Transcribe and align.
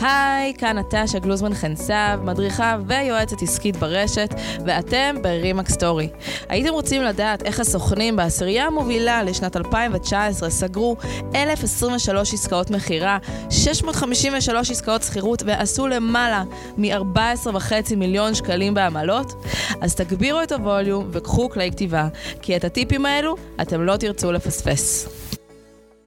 היי, 0.00 0.54
כאן 0.54 0.78
נטשה 0.78 1.18
גלוזמן 1.18 1.54
חנסב, 1.54 2.18
מדריכה 2.24 2.76
ויועצת 2.86 3.42
עסקית 3.42 3.76
ברשת, 3.76 4.34
ואתם 4.66 5.16
ברימאק 5.22 5.68
סטורי. 5.68 6.08
הייתם 6.48 6.72
רוצים 6.72 7.02
לדעת 7.02 7.42
איך 7.42 7.60
הסוכנים 7.60 8.16
בעשירייה 8.16 8.66
המובילה 8.66 9.22
לשנת 9.22 9.56
2019 9.56 10.50
סגרו 10.50 10.96
1,023 11.34 12.34
עסקאות 12.34 12.70
מכירה, 12.70 13.18
653 13.50 14.70
עסקאות 14.70 15.02
שכירות 15.02 15.42
ועשו 15.46 15.86
למעלה 15.86 16.44
מ-14.5 16.76 17.96
מיליון 17.96 18.34
שקלים 18.34 18.74
בעמלות? 18.74 19.44
אז 19.80 19.94
תגבירו 19.94 20.42
את 20.42 20.52
הווליום 20.52 21.08
וקחו 21.12 21.50
כלי 21.50 21.70
כתיבה, 21.70 22.08
כי 22.42 22.56
את 22.56 22.64
הטיפים 22.64 23.06
האלו 23.06 23.36
אתם 23.60 23.82
לא 23.82 23.96
תרצו 23.96 24.32
לפספס. 24.32 25.25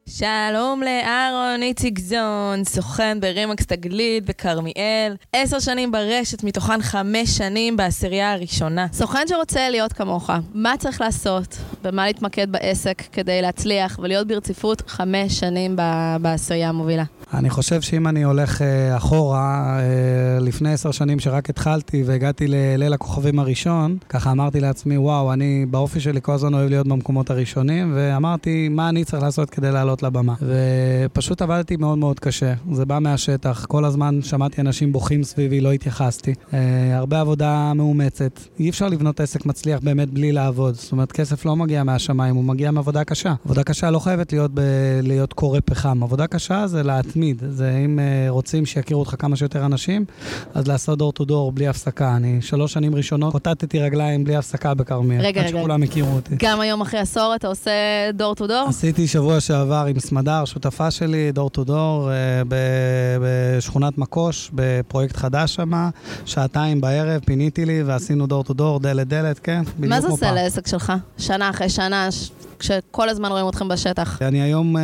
שלום 0.10 0.84
לאהרון 0.84 1.62
איציק 1.62 2.00
זון, 2.00 2.64
סוכן 2.64 3.20
ברימקס 3.20 3.66
תגלית 3.66 4.26
בכרמיאל, 4.26 5.16
עשר 5.34 5.60
שנים 5.60 5.92
ברשת, 5.92 6.44
מתוכן 6.44 6.82
חמש 6.82 7.30
שנים 7.30 7.78
בעשירייה 7.78 8.34
הראשונה. 8.34 8.88
סוכן 8.94 9.28
שרוצה 9.28 9.70
להיות 9.70 9.94
כמוך, 9.94 10.30
מה 10.54 10.74
צריך 10.80 11.02
לעשות? 11.02 11.58
במה 11.84 12.06
להתמקד 12.06 12.52
בעסק 12.52 13.02
כדי 13.12 13.42
להצליח 13.42 14.00
ולהיות 14.02 14.28
ברציפות 14.28 14.82
חמש 14.88 15.40
שנים 15.40 15.76
בעשירייה 16.22 16.70
המובילה? 16.70 17.04
אני 17.34 17.50
חושב 17.50 17.82
שאם 17.82 18.08
אני 18.08 18.24
הולך 18.24 18.62
uh, 18.62 18.98
אחורה, 18.98 19.80
uh, 19.80 20.44
לפני 20.44 20.74
עשר 20.74 20.92
שנים 20.92 21.20
שרק 21.20 21.50
התחלתי 21.50 22.04
והגעתי 22.06 22.46
לליל 22.48 22.94
הכוכבים 22.94 23.40
הראשון, 23.40 23.98
ככה 24.10 24.32
אמרתי 24.32 24.60
לעצמי, 24.60 24.98
וואו, 24.98 25.34
אני 25.34 25.66
באופי 25.70 26.00
שלי 26.00 26.20
כל 26.22 26.32
הזמן 26.32 26.54
אוהב 26.54 26.70
להיות 26.70 26.88
במקומות 26.88 27.30
הראשונים, 27.30 27.92
ואמרתי, 27.96 28.70
מה 28.70 28.90
אני 28.90 29.06
צריך 29.06 29.24
לעשות 29.24 29.50
כדי 29.50 29.72
לעלות 29.72 30.04
לבמה? 30.04 30.34
ופשוט 30.42 31.42
עבדתי 31.42 31.76
מאוד 31.76 31.98
מאוד 31.98 32.20
קשה. 32.20 32.54
זה 32.72 32.86
בא 32.86 33.00
מהשטח, 33.00 33.66
כל 33.66 33.86
הזמן 33.86 34.20
שמעתי 34.22 34.62
אנשים 34.62 34.92
בוכים 34.92 35.24
סביבי, 35.24 35.62
לא 35.62 35.72
התייחסתי. 35.72 36.34
Uh, 36.52 36.54
הרבה 36.94 37.20
עבודה 37.20 37.74
מאומצת. 37.74 38.40
אי 38.60 38.70
אפשר 38.70 38.88
לבנות 38.88 39.20
עסק 39.20 39.46
מצליח 39.46 39.80
באמת 39.84 40.10
בלי 40.10 40.32
לעבוד. 40.32 40.76
זאת 40.76 40.92
אומרת, 40.92 41.12
כסף 41.12 41.46
לא 41.46 41.56
מגיע 41.56 41.84
מהשמיים, 41.84 42.36
הוא 42.36 42.44
מגיע 42.44 42.72
מעבודה 42.72 43.04
קשה. 43.04 43.34
עבודה 43.46 43.64
קשה 43.64 43.92
לא 43.92 44.00
חייבת 44.00 44.32
להיות, 44.34 44.52
ב- 44.54 45.00
להיות 45.04 45.34
כורה 45.34 45.60
פחם. 45.66 46.04
עבודה 46.04 46.28
קשה 46.28 46.68
זה 46.68 46.84
להתמיד. 46.84 47.19
להתמיד. 47.20 47.44
זה 47.50 47.82
אם 47.86 48.00
אה, 48.00 48.30
רוצים 48.30 48.66
שיכירו 48.66 49.00
אותך 49.00 49.16
כמה 49.20 49.36
שיותר 49.36 49.66
אנשים, 49.66 50.06
אז 50.54 50.68
לעשות 50.68 50.98
door 51.00 51.12
to 51.12 51.26
door 51.26 51.52
בלי 51.52 51.68
הפסקה. 51.68 52.16
אני 52.16 52.42
שלוש 52.42 52.74
שנים 52.74 52.96
ראשונות 52.96 53.32
כיתתתי 53.32 53.80
רגליים 53.80 54.24
בלי 54.24 54.36
הפסקה 54.36 54.74
בכרמיאל. 54.74 55.22
רגע, 55.22 55.42
רגע. 55.42 55.42
עד 55.42 55.48
שכולם 55.48 55.84
הכירו 55.84 56.16
אותי. 56.16 56.36
גם 56.40 56.60
היום 56.60 56.82
אחרי 56.82 57.00
עשור 57.00 57.34
אתה 57.36 57.48
עושה 57.48 57.72
door 58.14 58.36
to 58.36 58.48
door? 58.48 58.66
עשיתי 58.70 59.08
שבוע 59.08 59.40
שעבר 59.40 59.86
עם 59.90 60.00
סמדר, 60.00 60.46
שותפה 60.46 60.92
שלי, 60.92 61.32
door 61.32 61.50
to 61.50 61.64
door, 61.64 62.10
בשכונת 63.20 63.98
מקוש, 63.98 64.52
בפרויקט 64.54 65.16
חדש 65.16 65.56
שם, 65.56 65.90
שעתיים 66.26 66.82
בערב, 66.82 67.22
פיניתי 67.26 67.66
לי 67.66 67.84
ועשינו 67.84 68.28
דור 68.28 68.44
טו 68.44 68.54
דור, 68.54 68.80
דלת 68.80 69.08
דלת, 69.08 69.40
כן. 69.40 69.64
מה 69.80 70.02
זה 70.02 70.08
עושה 70.08 70.32
לעסק 70.32 70.68
שלך? 70.68 70.94
שנה 71.18 71.50
אחרי 71.50 71.70
שנה, 71.70 72.12
ש... 72.12 72.30
כשכל 72.60 73.10
הזמן 73.10 73.32
רואים 73.32 73.50
אתכם 73.50 73.68
בשטח? 73.68 74.22
אני 74.22 74.42
היום 74.42 74.76
uh, 74.76 74.80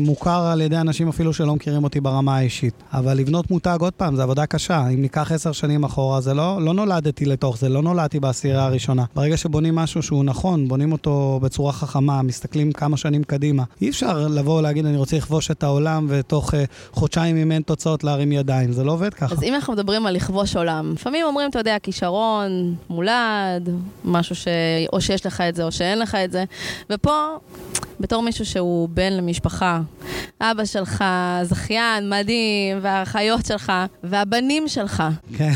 מוכר 0.00 0.46
על 0.46 0.60
ידי 0.60 0.76
אנשים 0.76 1.08
אפילו 1.08 1.32
שלא 1.32 1.54
מכירים 1.54 1.84
אותי 1.84 2.00
ברמה 2.00 2.36
האישית. 2.36 2.74
אבל 2.92 3.16
לבנות 3.16 3.50
מותג, 3.50 3.78
עוד 3.80 3.92
פעם, 3.92 4.16
זו 4.16 4.22
עבודה 4.22 4.46
קשה. 4.46 4.88
אם 4.88 5.02
ניקח 5.02 5.32
עשר 5.32 5.52
שנים 5.52 5.84
אחורה, 5.84 6.20
זה 6.20 6.34
לא, 6.34 6.62
לא 6.62 6.74
נולדתי 6.74 7.24
לתוך 7.24 7.58
זה, 7.58 7.68
לא 7.68 7.82
נולדתי 7.82 8.20
בעשירייה 8.20 8.64
הראשונה. 8.64 9.04
ברגע 9.14 9.36
שבונים 9.36 9.74
משהו 9.74 10.02
שהוא 10.02 10.24
נכון, 10.24 10.68
בונים 10.68 10.92
אותו 10.92 11.40
בצורה 11.42 11.72
חכמה, 11.72 12.22
מסתכלים 12.22 12.72
כמה 12.72 12.96
שנים 12.96 13.24
קדימה. 13.24 13.62
אי 13.82 13.88
אפשר 13.88 14.28
לבוא 14.28 14.58
ולהגיד, 14.58 14.86
אני 14.86 14.96
רוצה 14.96 15.16
לכבוש 15.16 15.50
את 15.50 15.62
העולם, 15.62 16.06
ותוך 16.08 16.54
uh, 16.54 16.56
חודשיים, 16.92 17.36
אם 17.36 17.52
אין 17.52 17.62
תוצאות, 17.62 18.04
להרים 18.04 18.32
ידיים. 18.32 18.72
זה 18.72 18.84
לא 18.84 18.92
עובד 18.92 19.14
ככה. 19.14 19.34
אז 19.34 19.42
אם 19.42 19.54
אנחנו 19.54 19.72
מדברים 19.72 20.06
על 20.06 20.14
לכבוש 20.14 20.56
עולם, 20.56 20.92
לפעמים 20.92 21.26
אומרים, 21.26 21.50
אתה 21.50 21.58
יודע, 21.58 21.76
כישרון, 21.82 22.74
מולד, 22.90 23.68
משהו 24.04 24.34
ש... 24.34 24.48
או 24.92 25.00
שיש 25.00 25.26
לך 25.26 25.40
את 25.40 25.54
זה 25.54 25.64
או 25.64 25.72
שאין 25.72 25.98
לך 25.98 26.14
את 26.14 26.32
זה. 26.32 26.44
ופה 26.90 27.13
啊 27.14 27.40
בתור 28.00 28.22
מישהו 28.22 28.46
שהוא 28.46 28.88
בן 28.88 29.12
למשפחה, 29.12 29.80
אבא 30.40 30.64
שלך 30.64 31.04
זכיין, 31.42 32.10
מדהים, 32.10 32.78
והאחיות 32.82 33.46
שלך, 33.46 33.72
והבנים 34.04 34.68
שלך. 34.68 35.02
כן. 35.36 35.52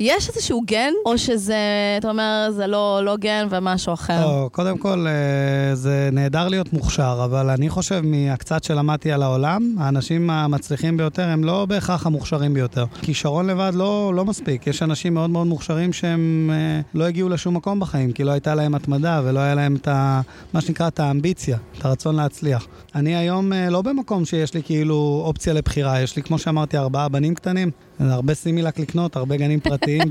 יש 0.00 0.28
איזשהו 0.28 0.62
גן, 0.66 0.92
או 1.06 1.18
שזה, 1.18 1.56
אתה 1.98 2.10
אומר, 2.10 2.48
זה 2.56 2.66
לא, 2.66 3.00
לא 3.04 3.16
גן 3.16 3.46
ומשהו 3.50 3.94
אחר? 3.94 4.26
לא, 4.26 4.48
קודם 4.52 4.78
כל, 4.78 5.06
אה, 5.08 5.74
זה 5.74 6.08
נהדר 6.12 6.48
להיות 6.48 6.72
מוכשר, 6.72 7.20
אבל 7.24 7.50
אני 7.50 7.68
חושב, 7.68 8.00
מהקצת 8.04 8.64
שלמדתי 8.64 9.12
על 9.12 9.22
העולם, 9.22 9.74
האנשים 9.78 10.30
המצליחים 10.30 10.96
ביותר 10.96 11.28
הם 11.28 11.44
לא 11.44 11.66
בהכרח 11.66 12.06
המוכשרים 12.06 12.54
ביותר. 12.54 12.84
כישרון 13.02 13.46
לבד 13.46 13.72
לא, 13.74 14.12
לא 14.14 14.24
מספיק. 14.24 14.66
יש 14.66 14.82
אנשים 14.82 15.14
מאוד 15.14 15.30
מאוד 15.30 15.46
מוכשרים 15.46 15.92
שהם 15.92 16.50
אה, 16.52 16.80
לא 16.94 17.04
הגיעו 17.04 17.28
לשום 17.28 17.56
מקום 17.56 17.80
בחיים, 17.80 18.12
כי 18.12 18.24
לא 18.24 18.30
הייתה 18.30 18.54
להם 18.54 18.74
התמדה 18.74 19.20
ולא 19.24 19.40
היה 19.40 19.54
להם 19.54 19.76
את 19.76 19.88
ה... 19.88 20.20
מה 20.52 20.60
שנקרא, 20.60 20.88
את 20.88 21.00
האמביציה, 21.00 21.55
את 21.78 21.84
הרצון 21.84 22.16
להצליח. 22.16 22.66
אני 22.94 23.16
היום 23.16 23.52
אה, 23.52 23.70
לא 23.70 23.82
במקום 23.82 24.24
שיש 24.24 24.54
לי 24.54 24.62
כאילו 24.62 25.22
אופציה 25.24 25.52
לבחירה, 25.52 26.00
יש 26.00 26.16
לי, 26.16 26.22
כמו 26.22 26.38
שאמרתי, 26.38 26.78
ארבעה 26.78 27.08
בנים 27.08 27.34
קטנים, 27.34 27.70
הרבה 28.00 28.34
סימילק 28.34 28.78
לקנות, 28.78 29.16
הרבה 29.16 29.36
גנים 29.36 29.60
פרטיים. 29.60 30.02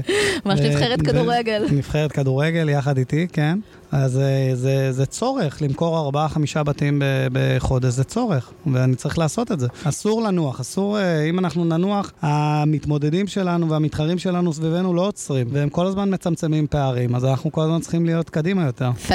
ממש 0.46 0.60
נבחרת 0.60 1.02
כדורגל. 1.02 1.64
נבחרת 1.72 2.12
כדורגל 2.12 2.68
יחד 2.68 2.98
איתי, 2.98 3.26
כן. 3.32 3.58
אז 3.92 4.12
זה, 4.12 4.50
זה, 4.54 4.92
זה 4.92 5.06
צורך, 5.06 5.62
למכור 5.62 5.98
ארבעה, 5.98 6.28
חמישה 6.28 6.62
בתים 6.62 7.02
בחודש, 7.32 7.92
זה 7.92 8.04
צורך, 8.04 8.52
ואני 8.72 8.96
צריך 8.96 9.18
לעשות 9.18 9.52
את 9.52 9.60
זה. 9.60 9.66
אסור 9.84 10.22
לנוח, 10.22 10.60
אסור, 10.60 10.98
אה, 10.98 11.24
אם 11.24 11.38
אנחנו 11.38 11.64
ננוח, 11.64 12.12
המתמודדים 12.22 13.26
שלנו 13.26 13.70
והמתחרים 13.70 14.18
שלנו 14.18 14.52
סביבנו 14.52 14.94
לא 14.94 15.06
עוצרים, 15.06 15.46
והם 15.52 15.68
כל 15.68 15.86
הזמן 15.86 16.14
מצמצמים 16.14 16.66
פערים, 16.66 17.14
אז 17.14 17.24
אנחנו 17.24 17.52
כל 17.52 17.62
הזמן 17.62 17.80
צריכים 17.80 18.06
להיות 18.06 18.30
קדימה 18.30 18.64
יותר. 18.66 18.90
יפה. 18.96 19.14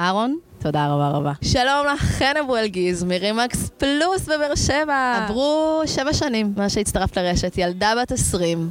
אהרון? 0.00 0.36
תודה 0.58 0.86
רבה 0.86 1.08
רבה. 1.08 1.32
שלום 1.42 1.86
לך, 1.94 2.00
חן 2.00 2.34
אבואל 2.44 2.66
גיז, 2.66 3.04
מרימקס 3.04 3.70
פלוס 3.78 4.26
בבאר 4.26 4.54
שבע. 4.54 5.24
עברו 5.24 5.82
שבע 5.86 6.12
שנים 6.12 6.52
מאז 6.56 6.74
שהצטרפת 6.74 7.16
לרשת, 7.16 7.52
ילדה 7.58 7.92
בת 8.02 8.12
עשרים. 8.12 8.68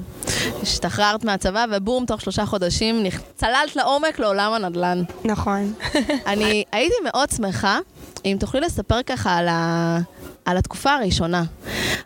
השתחררת 0.62 1.24
מהצבא, 1.24 1.66
ובום, 1.72 2.06
תוך 2.06 2.22
שלושה 2.22 2.46
חודשים 2.46 3.04
צללת 3.36 3.76
לעומק 3.76 4.20
לעולם 4.20 4.54
הנדל"ן. 4.54 5.04
נכון. 5.26 5.74
אני 6.28 6.64
הייתי 6.72 6.96
מאוד 7.04 7.30
שמחה 7.30 7.80
אם 8.26 8.38
תוכלי 8.40 8.62
לספר 8.62 9.04
ככה 9.04 9.38
על, 9.38 9.48
ה... 9.48 10.00
על 10.46 10.58
התקופה 10.58 10.94
הראשונה. 10.94 11.44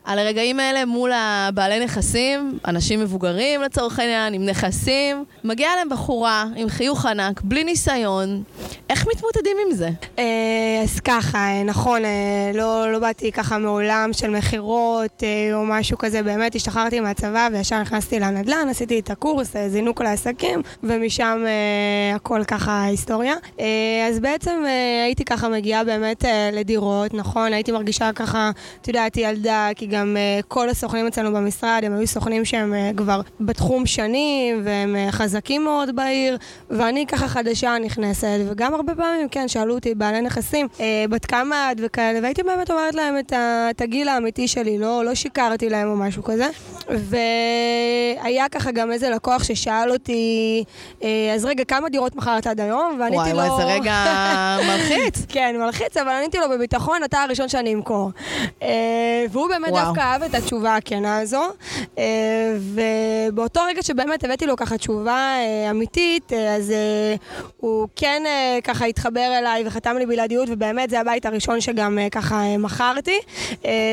על 0.04 0.20
הרגעים 0.20 0.60
האלה 0.60 0.86
מול 0.86 1.12
הבעלי 1.14 1.86
נכסים, 1.86 2.60
אנשים 2.68 3.00
מבוגרים 3.00 3.62
לצורך 3.62 4.00
העניין, 4.00 4.34
עם 4.34 4.46
נכסים, 4.46 5.26
מגיעה 5.44 5.76
להם 5.76 5.90
בחורה 5.90 6.46
עם 6.56 6.70
חיוך 6.70 7.06
ענק, 7.06 7.42
בלי 7.42 7.64
ניסיון. 7.64 8.44
איך 8.90 9.08
מתמודדים 9.08 9.58
עם 9.66 9.76
זה? 9.76 9.90
אז 10.84 11.00
ככה, 11.00 11.64
נכון, 11.66 12.02
לא, 12.54 12.92
לא 12.92 13.00
באתי 13.00 13.32
ככה 13.32 13.58
מעולם 13.58 14.10
של 14.14 14.30
מכירות 14.30 15.24
או 15.54 15.66
משהו 15.66 15.98
כזה, 15.98 16.24
באמת 16.24 16.56
השתחררתי 16.56 17.00
מהצבא 17.00 17.50
וישר 17.52 17.82
נכנסתי 17.82 18.20
לנדל"ן, 18.20 18.68
עשיתי 18.70 19.00
את 19.00 19.10
הקורס, 19.10 19.56
זינוק 19.68 20.02
לעסקים, 20.02 20.62
ומשם 20.84 21.46
הכל 22.16 22.44
ככה 22.44 22.84
היסטוריה. 22.84 23.36
אז 24.10 24.20
בעצם 24.20 24.64
הייתי 25.04 25.26
ככה 25.26 25.50
מגיעה 25.50 25.84
באמת 25.84 26.26
לדירות, 26.54 27.14
נכון, 27.14 27.54
הייתי 27.54 27.72
מרגישה 27.72 28.10
ככה, 28.16 28.52
את 28.82 28.88
יודעת, 28.88 29.18
ילדה, 29.18 29.70
כי 29.80 29.86
גם 29.86 30.18
uh, 30.18 30.46
כל 30.48 30.70
הסוכנים 30.70 31.08
אצלנו 31.08 31.34
במשרד, 31.34 31.82
הם 31.84 31.96
היו 31.96 32.08
סוכנים 32.08 32.46
שהם 32.46 32.74
uh, 32.74 32.98
כבר 32.98 33.22
בתחום 33.40 33.86
שנים, 33.86 34.62
והם 34.64 34.96
uh, 34.96 35.12
חזקים 35.12 35.64
מאוד 35.64 35.96
בעיר, 35.96 36.38
ואני 36.70 37.06
ככה 37.06 37.28
חדשה 37.28 37.76
נכנסת, 37.86 38.40
וגם 38.50 38.74
הרבה 38.74 38.96
פעמים, 38.96 39.30
כן, 39.30 39.48
שאלו 39.48 39.76
אותי 39.76 39.96
בעלי 39.96 40.22
נכסים, 40.22 40.68
uh, 40.78 40.82
בת 41.10 41.26
כמה 41.26 41.72
את 41.72 41.78
וכאלה, 41.84 42.20
והייתי 42.24 42.44
באמת 42.44 42.72
אומרת 42.72 42.96
להם 42.96 43.20
את, 43.20 43.34
ה, 43.34 43.68
את 43.70 43.82
הגיל 43.82 44.08
האמיתי 44.08 44.48
שלי, 44.48 44.78
לא, 44.78 45.06
לא 45.06 45.16
שיקרתי 45.16 45.70
להם 45.70 45.90
או 45.90 45.96
משהו 45.96 46.24
כזה. 46.24 46.48
והיה 46.90 48.50
ככה 48.50 48.72
גם 48.72 48.92
איזה 48.92 49.10
לקוח 49.10 49.44
ששאל 49.44 49.92
אותי, 49.92 50.64
uh, 51.00 51.04
אז 51.36 51.46
רגע, 51.46 51.64
כמה 51.64 51.90
דירות 51.90 52.16
מכרת 52.16 52.48
עד 52.48 52.60
היום? 52.62 52.98
ועניתי 53.00 53.30
לו... 53.30 53.38
וואי, 53.38 53.50
וואי, 53.50 53.66
זה 53.66 53.74
רגע 53.74 54.06
מלחיץ. 54.68 55.26
כן, 55.30 55.56
מלחיץ, 55.60 55.98
אבל 55.98 56.10
עניתי 56.10 56.38
לו 56.38 56.50
בביטחון, 56.50 57.04
אתה 57.04 57.22
הראשון 57.24 57.50
שאני 57.50 57.74
אמכור. 57.74 58.12
והוא 59.32 59.48
באמת 59.50 59.69
וואו. 59.72 59.86
דווקא 59.86 60.00
אהב 60.00 60.24
את 60.24 60.36
התשובה 60.36 60.76
הכנה 60.76 61.20
הזו, 61.20 61.44
uh, 61.82 62.00
ובאותו 63.30 63.62
רגע 63.68 63.84
שבאמת 63.84 64.24
הבאתי 64.24 64.46
לו 64.46 64.56
ככה 64.56 64.78
תשובה 64.78 65.36
uh, 65.38 65.72
אמיתית, 65.72 66.32
uh, 66.32 66.36
אז 66.36 66.74
הוא 67.58 67.88
כן 67.96 68.24
ככה 68.64 68.86
התחבר 68.86 69.38
אליי 69.40 69.64
וחתם 69.68 69.98
לי 69.98 70.06
בלעדיות, 70.06 70.50
ובאמת 70.52 70.90
זה 70.90 71.00
הבית 71.00 71.26
הראשון 71.26 71.62
שגם 71.62 72.00
ככה 72.12 72.58
מכרתי. 72.58 73.20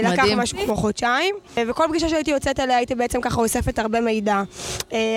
לקח 0.02 0.25
משהו 0.37 0.58
כמו 0.64 0.76
חודשיים, 0.76 1.34
וכל 1.56 1.84
פגישה 1.88 2.08
שהייתי 2.08 2.31
יוצאת 2.31 2.61
אליה 2.61 2.76
הייתי 2.76 2.94
בעצם 2.94 3.20
ככה 3.20 3.40
אוספת 3.40 3.78
הרבה 3.78 4.00
מידע 4.00 4.43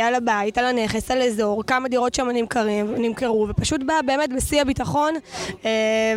על 0.03 0.15
הבית, 0.15 0.57
על 0.57 0.65
הנכס, 0.65 1.11
על 1.11 1.21
אזור, 1.21 1.63
כמה 1.63 1.88
דירות 1.88 2.15
שם 2.15 2.29
נמכרים, 2.29 2.94
נמכרו, 2.97 3.47
ופשוט 3.50 3.81
באה 3.83 4.01
באמת 4.01 4.33
בשיא 4.33 4.61
הביטחון, 4.61 5.13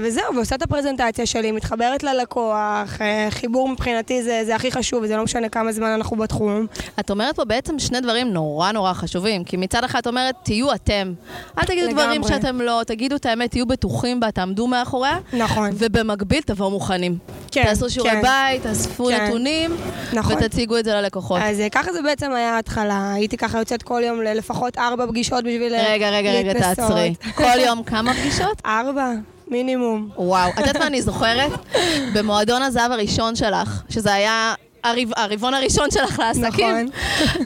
וזהו, 0.02 0.34
ועושה 0.34 0.54
את 0.54 0.62
הפרזנטציה 0.62 1.26
שלי, 1.26 1.52
מתחברת 1.52 2.02
ללקוח, 2.02 2.98
חיבור 3.30 3.68
מבחינתי 3.68 4.21
זה, 4.22 4.42
זה 4.46 4.54
הכי 4.54 4.72
חשוב, 4.72 5.02
וזה 5.02 5.16
לא 5.16 5.24
משנה 5.24 5.48
כמה 5.48 5.72
זמן 5.72 5.86
אנחנו 5.86 6.16
בתחום. 6.16 6.66
את 7.00 7.10
אומרת 7.10 7.36
פה 7.36 7.44
בעצם 7.44 7.78
שני 7.78 8.00
דברים 8.00 8.32
נורא 8.32 8.72
נורא 8.72 8.92
חשובים, 8.92 9.44
כי 9.44 9.56
מצד 9.56 9.84
אחד 9.84 9.98
את 9.98 10.06
אומרת, 10.06 10.34
תהיו 10.42 10.74
אתם. 10.74 11.12
אל 11.58 11.64
תגידו 11.64 11.86
לגמרי. 11.86 12.04
דברים 12.04 12.22
שאתם 12.22 12.60
לא, 12.60 12.80
תגידו 12.86 13.16
את 13.16 13.26
האמת, 13.26 13.50
תהיו 13.50 13.66
בטוחים 13.66 14.20
בה, 14.20 14.30
תעמדו 14.30 14.66
מאחוריה, 14.66 15.18
נכון. 15.32 15.70
ובמקביל 15.74 16.40
תבואו 16.40 16.70
מוכנים. 16.70 17.18
כן, 17.50 17.64
תעשו 17.64 17.90
שיעורי 17.90 18.10
כן. 18.10 18.22
בית, 18.22 18.62
תאספו 18.62 19.06
כן. 19.06 19.24
נתונים, 19.24 19.76
נכון. 20.12 20.36
ותציגו 20.36 20.78
את 20.78 20.84
זה 20.84 20.94
ללקוחות. 20.94 21.40
אז 21.44 21.60
אה, 21.60 21.68
ככה 21.70 21.92
זה 21.92 22.02
בעצם 22.02 22.32
היה 22.32 22.54
ההתחלה. 22.54 23.12
הייתי 23.12 23.36
ככה 23.36 23.58
יוצאת 23.58 23.82
כל 23.82 24.02
יום 24.06 24.20
ללפחות 24.20 24.78
ארבע 24.78 25.06
פגישות 25.06 25.44
בשביל 25.44 25.74
אה, 25.74 25.92
רגע, 25.92 26.10
רגע, 26.10 26.32
רגע, 26.32 26.52
להתנסות. 26.52 26.76
תעצרי. 26.76 27.14
כל 27.36 27.60
יום 27.66 27.82
כמה 27.82 28.14
פגישות? 28.14 28.62
ארבע, 28.66 29.12
מינימום. 29.52 30.08
וואו. 30.16 30.50
את 30.50 30.58
יודעת 30.58 30.76
מה 30.76 30.86
אני 30.86 31.02
זוכרת? 31.02 31.50
במועדון 32.14 32.62
הזהב 32.62 32.92
הראשון 32.92 33.36
שלך, 33.36 33.82
שזה 33.88 34.12
היה... 34.12 34.54
הרב- 34.84 35.12
הרבעון 35.16 35.54
הראשון 35.54 35.90
שלך 35.90 36.18
לעסקים. 36.18 36.68
נכון. 36.76 36.86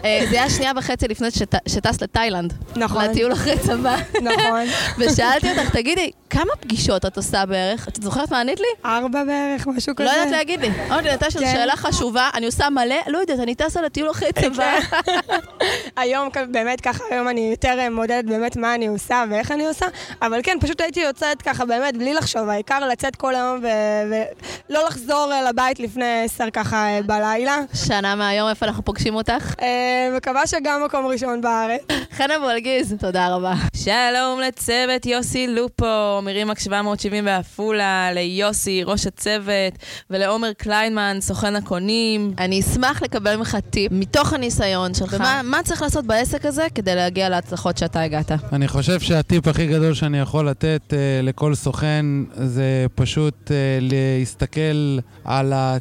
אה, 0.04 0.26
זה 0.30 0.36
היה 0.36 0.50
שנייה 0.50 0.72
וחצי 0.76 1.08
לפני 1.08 1.30
שט- 1.30 1.68
שטסת 1.68 2.02
לתאילנד. 2.02 2.52
נכון. 2.76 3.04
לטיול 3.04 3.32
אחרי 3.32 3.58
צבא. 3.58 3.96
נכון. 4.22 4.60
ושאלתי 4.98 5.50
אותך, 5.50 5.70
תגידי, 5.70 6.10
כמה 6.30 6.52
פגישות 6.60 7.06
את 7.06 7.16
עושה 7.16 7.46
בערך? 7.46 7.88
את 7.88 8.02
זוכרת 8.02 8.30
מה 8.30 8.40
ענית 8.40 8.60
לי? 8.60 8.66
ארבע 8.84 9.24
בערך, 9.24 9.66
משהו 9.66 9.94
כזה. 9.96 10.04
לא 10.04 10.14
יודעת 10.14 10.30
להגיד 10.30 10.60
לי. 10.60 10.70
אמרתי, 10.88 11.08
נטשה, 11.14 11.38
זו. 11.38 11.46
שאלה 11.46 11.76
חשובה, 11.76 12.30
אני 12.34 12.46
עושה 12.46 12.70
מלא, 12.70 12.96
לא 13.06 13.18
יודעת, 13.18 13.40
אני 13.40 13.54
טסה 13.54 13.82
לטיול 13.82 14.10
אחרי 14.10 14.28
כן. 14.34 14.52
צבא. 14.52 14.78
היום 15.96 16.28
באמת 16.50 16.80
ככה, 16.80 17.04
היום 17.10 17.28
אני 17.28 17.40
יותר 17.50 17.76
אה, 17.78 17.90
מודדת 17.90 18.24
באמת 18.24 18.56
מה 18.56 18.74
אני 18.74 18.86
עושה 18.86 19.24
ואיך 19.30 19.50
אני 19.52 19.66
עושה, 19.66 19.86
אבל 20.22 20.40
כן, 20.42 20.56
פשוט 20.60 20.80
הייתי 20.80 21.00
יוצאת 21.00 21.42
ככה 21.42 21.64
באמת 21.64 21.96
בלי 21.96 22.14
לחשוב, 22.14 22.48
העיקר 22.48 22.88
לצאת 22.88 23.16
כל 23.16 23.34
היום 23.34 23.60
ולא 24.70 24.86
לחזור 24.86 25.32
אה, 25.32 25.42
לבית 25.48 25.80
לפני 25.80 26.22
עשר 26.24 26.50
ככה 26.52 26.76
אה, 26.86 27.00
בלילה. 27.26 27.56
שנה 27.74 28.14
מהיום, 28.14 28.48
איפה 28.48 28.66
אנחנו 28.66 28.84
פוגשים 28.84 29.14
אותך? 29.14 29.54
אה, 29.62 30.08
מקווה 30.16 30.46
שגם 30.46 30.82
מקום 30.84 31.06
ראשון 31.06 31.40
בארץ. 31.40 31.80
חנה 32.16 32.38
בולגיז, 32.38 32.94
תודה 32.98 33.34
רבה. 33.34 33.54
שלום 33.76 34.40
לצוות 34.48 35.06
יוסי 35.06 35.46
לופו, 35.46 36.22
מרימק 36.22 36.58
770 36.58 37.24
בעפולה, 37.24 38.12
ליוסי, 38.12 38.82
ראש 38.84 39.06
הצוות, 39.06 39.72
ולעומר 40.10 40.52
קליינמן, 40.52 41.18
סוכן 41.20 41.56
הקונים. 41.56 42.34
אני 42.38 42.60
אשמח 42.60 43.02
לקבל 43.02 43.36
ממך 43.36 43.56
טיפ 43.70 43.92
מתוך 43.92 44.32
הניסיון 44.32 44.94
שלך. 44.94 45.16
ומה 45.18 45.40
מה 45.44 45.62
צריך 45.64 45.82
לעשות 45.82 46.06
בעסק 46.06 46.46
הזה 46.46 46.66
כדי 46.74 46.94
להגיע 46.94 47.28
להצלחות 47.28 47.78
שאתה 47.78 48.02
הגעת? 48.02 48.32
אני 48.52 48.68
חושב 48.68 49.00
שהטיפ 49.00 49.48
הכי 49.48 49.66
גדול 49.66 49.94
שאני 49.94 50.18
יכול 50.18 50.48
לתת 50.48 50.82
uh, 50.88 50.94
לכל 51.22 51.54
סוכן 51.54 52.06
זה 52.34 52.86
פשוט 52.94 53.34
uh, 53.48 53.50
להסתכל 53.80 54.98
על, 55.24 55.52
ה, 55.52 55.76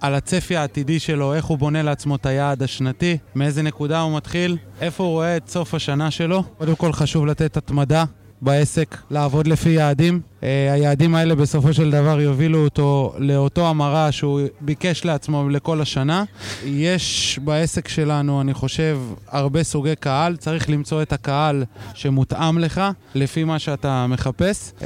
על 0.00 0.14
הצפי 0.14 0.56
העתידי 0.56 0.87
שלו, 0.98 1.34
איך 1.34 1.44
הוא 1.44 1.58
בונה 1.58 1.82
לעצמו 1.82 2.16
את 2.16 2.26
היעד 2.26 2.62
השנתי, 2.62 3.18
מאיזה 3.34 3.62
נקודה 3.62 4.00
הוא 4.00 4.16
מתחיל, 4.16 4.56
איפה 4.80 5.04
הוא 5.04 5.12
רואה 5.12 5.36
את 5.36 5.48
סוף 5.48 5.74
השנה 5.74 6.10
שלו. 6.10 6.42
קודם 6.58 6.76
כל 6.76 6.92
חשוב 6.92 7.26
לתת 7.26 7.56
התמדה. 7.56 8.04
בעסק, 8.42 8.96
לעבוד 9.10 9.46
לפי 9.46 9.70
יעדים. 9.70 10.20
Uh, 10.40 10.44
היעדים 10.44 11.14
האלה 11.14 11.34
בסופו 11.34 11.72
של 11.72 11.90
דבר 11.90 12.20
יובילו 12.20 12.64
אותו 12.64 13.14
לאותו 13.18 13.68
המרה 13.68 14.12
שהוא 14.12 14.40
ביקש 14.60 15.04
לעצמו 15.04 15.48
לכל 15.48 15.80
השנה. 15.80 16.24
יש 16.64 17.38
בעסק 17.44 17.88
שלנו, 17.88 18.40
אני 18.40 18.54
חושב, 18.54 18.98
הרבה 19.28 19.62
סוגי 19.62 19.96
קהל. 19.96 20.36
צריך 20.36 20.70
למצוא 20.70 21.02
את 21.02 21.12
הקהל 21.12 21.64
שמותאם 21.94 22.58
לך, 22.58 22.80
לפי 23.14 23.44
מה 23.44 23.58
שאתה 23.58 24.06
מחפש. 24.06 24.72
Uh, 24.78 24.82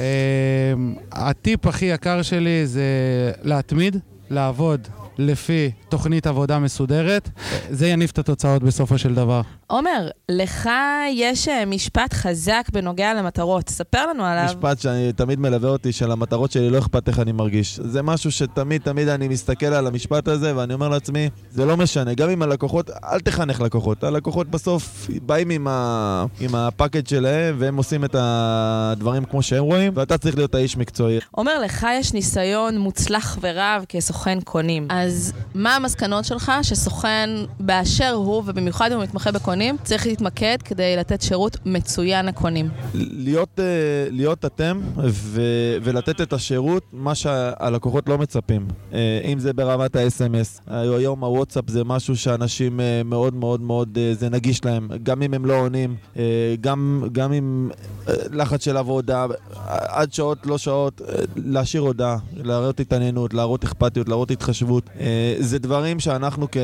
הטיפ 1.11 1.67
הכי 1.67 1.85
יקר 1.85 2.21
שלי 2.21 2.67
זה 2.67 2.83
להתמיד, 3.43 3.97
לעבוד 4.29 4.87
לפי 5.17 5.71
תוכנית 5.89 6.27
עבודה 6.27 6.59
מסודרת. 6.59 7.29
זה 7.69 7.87
יניב 7.87 8.09
את 8.13 8.19
התוצאות 8.19 8.63
בסופו 8.63 8.97
של 8.97 9.15
דבר. 9.15 9.41
עומר, 9.67 10.09
לך 10.29 10.69
יש 11.13 11.47
אה, 11.47 11.65
משפט 11.65 12.13
חזק 12.13 12.63
בנוגע 12.73 13.13
למטרות. 13.13 13.69
ספר 13.69 14.07
לנו 14.07 14.25
עליו. 14.25 14.45
משפט 14.45 14.79
שאני 14.79 15.13
תמיד 15.13 15.39
מלווה 15.39 15.69
אותי, 15.69 15.91
של 15.91 16.11
המטרות 16.11 16.51
שלי, 16.51 16.69
לא 16.69 16.79
אכפת 16.79 17.07
איך 17.07 17.19
אני 17.19 17.31
מרגיש. 17.31 17.79
זה 17.79 18.01
משהו 18.01 18.31
שתמיד 18.31 18.81
תמיד 18.81 19.07
אני 19.07 19.27
מסתכל 19.27 19.65
על 19.65 19.87
המשפט 19.87 20.27
הזה, 20.27 20.57
ואני 20.57 20.73
אומר 20.73 20.89
לעצמי, 20.89 21.29
זה 21.51 21.65
לא 21.65 21.77
משנה, 21.77 22.13
גם 22.13 22.29
עם 22.29 22.41
הלקוחות, 22.41 22.89
אל 23.03 23.19
תחנך 23.19 23.61
לקוחות. 23.61 24.03
הלקוחות 24.03 24.47
בסוף 24.47 25.07
באים 25.25 25.49
עם, 25.49 25.67
ה... 25.67 26.25
עם 26.39 26.55
הפאקד 26.55 27.07
שלהם, 27.07 27.55
והם 27.59 27.77
עושים 27.77 28.05
את 28.05 28.15
הדברים 28.19 29.25
כמו 29.25 29.41
שהם 29.41 29.63
רואים, 29.63 29.91
ואתה 29.95 30.17
צריך 30.17 30.35
להיות 30.35 30.55
האיש 30.55 30.77
מקצועי. 30.77 31.19
עומר, 31.31 31.59
לך 31.59 31.87
יש 31.99 32.13
ניסיון 32.13 32.77
מוצלח 32.77 33.37
ורב 33.41 33.85
כסוכן 33.89 34.39
קונים. 34.41 34.87
אז 35.03 35.33
מה 35.55 35.75
המסקנות 35.75 36.25
שלך 36.25 36.51
שסוכן 36.61 37.29
באשר 37.59 38.11
הוא, 38.11 38.43
ובמיוחד 38.45 38.91
אם 38.91 38.97
הוא 38.97 39.03
מתמחה 39.03 39.31
בקונים, 39.31 39.75
צריך 39.83 40.05
להתמקד 40.05 40.57
כדי 40.65 40.95
לתת 40.97 41.21
שירות 41.21 41.57
מצוין 41.65 42.25
לקונים? 42.25 42.69
להיות, 42.93 43.59
אה, 43.59 43.65
להיות 44.09 44.45
אתם 44.45 44.81
ו, 45.11 45.41
ולתת 45.83 46.21
את 46.21 46.33
השירות, 46.33 46.83
מה 46.93 47.15
שהלקוחות 47.15 48.09
לא 48.09 48.17
מצפים. 48.17 48.67
אה, 48.93 49.21
אם 49.33 49.39
זה 49.39 49.53
ברמת 49.53 49.95
ה-SMS. 49.95 50.61
היום 50.67 51.23
הוואטסאפ 51.23 51.69
זה 51.69 51.83
משהו 51.83 52.17
שאנשים 52.17 52.79
אה, 52.79 53.01
מאוד 53.05 53.33
מאוד 53.35 53.61
מאוד, 53.61 53.97
אה, 53.97 54.13
זה 54.13 54.29
נגיש 54.29 54.65
להם. 54.65 54.89
גם 55.03 55.21
אם 55.21 55.33
הם 55.33 55.45
לא 55.45 55.53
עונים, 55.53 55.95
אה, 56.17 56.23
גם, 56.61 57.07
גם 57.11 57.33
אם 57.33 57.69
אה, 58.07 58.13
לחץ 58.31 58.63
של 58.65 58.77
עבודה, 58.77 59.25
עד 59.67 60.13
שעות, 60.13 60.45
לא 60.45 60.57
שעות, 60.57 61.01
אה, 61.01 61.23
להשאיר 61.35 61.83
הודעה, 61.83 62.17
להראות 62.35 62.79
התעניינות, 62.79 63.33
להראות 63.33 63.63
אכפתיות, 63.63 64.09
להראות 64.09 64.31
התחשבות. 64.31 64.89
אה, 64.99 65.35
זה 65.39 65.59
דברים 65.59 65.99
שאנחנו 65.99 66.47
כ... 66.51 66.57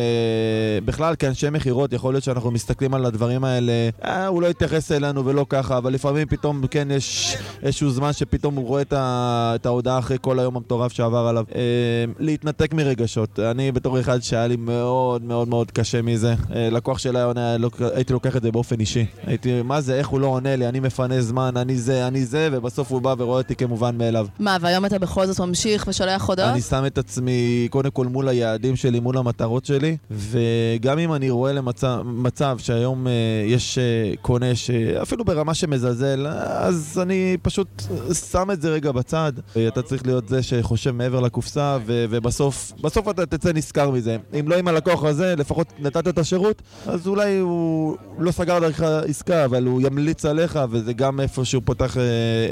בכלל 0.86 1.16
כאנשי 1.16 1.50
מכירות, 1.50 1.94
יכול 1.94 2.14
להיות 2.14 2.24
שאנחנו 2.24 2.52
מסתכלים 2.52 2.94
על 2.94 3.06
הדברים 3.06 3.44
האלה, 3.44 3.90
אה, 4.04 4.28
הוא 4.28 4.42
לא 4.42 4.48
יתייחס 4.48 4.92
אלינו 4.92 5.26
ולא 5.26 5.46
ככה, 5.50 5.78
אבל 5.78 5.94
לפעמים 5.94 6.28
פתאום 6.28 6.68
כן 6.68 6.88
יש 6.92 7.38
איזשהו 7.64 7.90
זמן 7.90 8.14
שפתאום 8.14 8.56
הוא 8.56 8.68
רואה 8.68 8.82
את, 8.82 8.94
ה... 8.94 9.52
את 9.56 9.66
ההודעה 9.66 10.00
אחרי 10.00 10.18
כל 10.22 10.40
היום 10.40 10.56
המטורף 10.56 10.92
שעבר 10.94 11.28
עליו. 11.28 11.46
אה, 11.56 11.62
להתנתק 12.20 12.74
מרגשות. 12.74 13.40
אני 13.40 13.72
בתור 13.72 14.00
אחד 14.00 14.20
שהיה 14.20 14.48
לי 14.48 14.56
מאוד 14.56 15.24
מאוד 15.24 15.48
מאוד 15.48 15.72
קשה 15.72 16.02
מזה. 16.02 16.34
אה, 16.56 16.70
לקוח 16.72 16.98
שלי 16.98 17.18
היה 17.18 17.26
עונה, 17.26 17.58
לא, 17.58 17.70
הייתי 17.94 18.14
לוקח 18.14 18.36
את 18.36 18.42
זה 18.42 18.52
באופן 18.52 18.80
אישי. 18.80 19.06
הייתי, 19.26 19.62
מה 19.62 19.82
זה, 19.82 19.96
איך 19.96 20.08
הוא 20.08 20.20
לא 20.20 20.28
עונה 20.28 20.56
לי, 20.56 20.68
אני 20.68 20.80
מפנה 20.80 21.22
זמן, 21.22 21.58
אני 21.58 21.78
זה, 21.78 22.08
אני 22.08 22.26
זה, 22.26 22.50
ובסוף 22.52 22.92
הוא 22.92 23.02
בא 23.02 23.16
ורואה 23.18 23.38
אותי 23.38 23.56
כמובן 23.56 23.98
מאליו. 23.98 24.28
מה, 24.40 24.58
והיום 24.62 24.86
אתה 24.86 25.00
בכל 25.00 25.26
זאת 25.26 25.40
ממשיך 25.40 25.86
ושולח 25.88 26.30
הודעות? 26.30 26.50
אני 26.50 26.62
שם 26.62 26.86
את 26.86 26.98
עצמי 26.98 27.68
קודם 27.72 27.92
כל 27.92 28.06
מול 28.06 28.19
היעדים 28.28 28.76
שלי, 28.76 29.00
מול 29.00 29.18
המטרות 29.18 29.66
שלי, 29.66 29.98
וגם 30.12 31.00
אם 31.00 31.14
אני 31.14 31.30
רואה 31.30 31.54
למצב 31.54 32.02
מצב 32.06 32.58
שהיום 32.58 33.08
אה, 33.08 33.12
יש 33.46 33.78
אה, 33.78 34.14
קונה 34.22 34.56
שאפילו 34.56 35.26
ברמה 35.26 35.54
שמזלזל, 35.54 36.28
אז 36.46 37.00
אני 37.02 37.38
פשוט 37.42 37.84
שם 38.32 38.52
את 38.52 38.62
זה 38.62 38.70
רגע 38.70 38.92
בצד. 38.92 39.34
אתה 39.68 39.82
צריך 39.82 40.06
להיות 40.06 40.28
זה 40.28 40.44
שחושב 40.44 40.92
מעבר 40.92 41.20
לקופסה, 41.20 41.78
ו- 41.86 42.06
ובסוף 42.10 42.72
בסוף 42.82 43.10
אתה 43.10 43.26
תצא 43.26 43.52
נשכר 43.54 43.90
מזה. 43.90 44.18
אם 44.40 44.48
לא 44.48 44.56
עם 44.56 44.68
הלקוח 44.68 45.04
הזה, 45.04 45.36
לפחות 45.38 45.68
נתת 45.80 46.08
את 46.08 46.18
השירות, 46.18 46.62
אז 46.88 47.08
אולי 47.08 47.38
הוא 47.38 47.98
לא 48.20 48.32
סגר 48.32 48.60
דרך 48.60 48.82
עסקה, 48.82 49.46
אבל 49.46 49.66
הוא 49.66 49.82
ימליץ 49.82 50.26
עליך, 50.26 50.60
וזה 50.70 50.94
גם 50.94 51.20
איפה 51.20 51.46
שהוא 51.46 51.64
פותח 51.66 51.98
אה, 51.98 52.04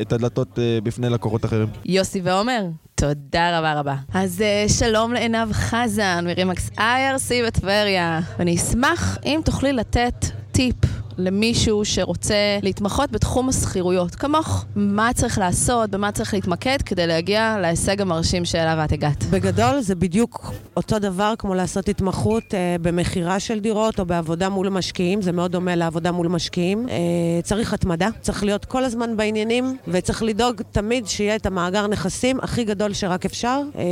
את 0.02 0.14
הדלתות 0.14 0.60
אה, 0.60 0.80
בפני 0.84 1.10
לקוחות 1.10 1.46
אחרים. 1.46 1.68
יוסי 1.86 2.22
ועומר, 2.22 2.62
תודה 3.00 3.60
רבה 3.60 3.74
רבה. 3.74 3.96
אז 4.14 4.44
uh, 4.68 4.72
שלום 4.74 5.14
לעינב 5.14 5.52
חזן 5.52 6.26
מרימקס 6.28 6.70
IRC 6.78 7.48
בטבריה, 7.48 8.20
ואני 8.40 8.56
אשמח 8.56 9.18
אם 9.26 9.40
תוכלי 9.46 9.74
לתת 9.74 10.26
טיפ. 10.52 10.97
למישהו 11.18 11.86
שרוצה 11.86 12.60
להתמחות 12.64 13.12
בתחום 13.12 13.50
השכירויות, 13.50 14.16
כמוך. 14.16 14.66
מה 14.76 15.10
צריך 15.16 15.38
לעשות, 15.38 15.90
במה 15.90 16.12
צריך 16.12 16.34
להתמקד 16.34 16.78
כדי 16.86 17.08
להגיע 17.08 17.58
להישג 17.62 18.02
המרשים 18.02 18.46
שאליו 18.46 18.84
את 18.86 18.92
הגעת. 18.92 19.24
בגדול 19.24 19.82
זה 19.82 19.96
בדיוק 19.96 20.52
אותו 20.78 21.00
דבר 21.00 21.34
כמו 21.38 21.56
לעשות 21.56 21.90
התמחות 21.90 22.44
אה, 22.54 22.76
במכירה 22.82 23.40
של 23.40 23.60
דירות 23.60 24.00
או 24.00 24.06
בעבודה 24.06 24.50
מול 24.50 24.70
משקיעים, 24.70 25.22
זה 25.22 25.32
מאוד 25.32 25.52
דומה 25.52 25.76
לעבודה 25.76 26.12
מול 26.12 26.28
משקיעים. 26.28 26.90
אה, 26.90 26.96
צריך 27.44 27.74
התמדה, 27.74 28.10
צריך 28.22 28.44
להיות 28.44 28.66
כל 28.66 28.84
הזמן 28.84 29.18
בעניינים 29.18 29.78
וצריך 29.88 30.24
לדאוג 30.24 30.62
תמיד 30.72 31.08
שיהיה 31.08 31.36
את 31.36 31.46
המאגר 31.46 31.88
נכסים 31.88 32.40
הכי 32.42 32.64
גדול 32.64 32.94
שרק 32.94 33.26
אפשר, 33.26 33.62
אה, 33.78 33.84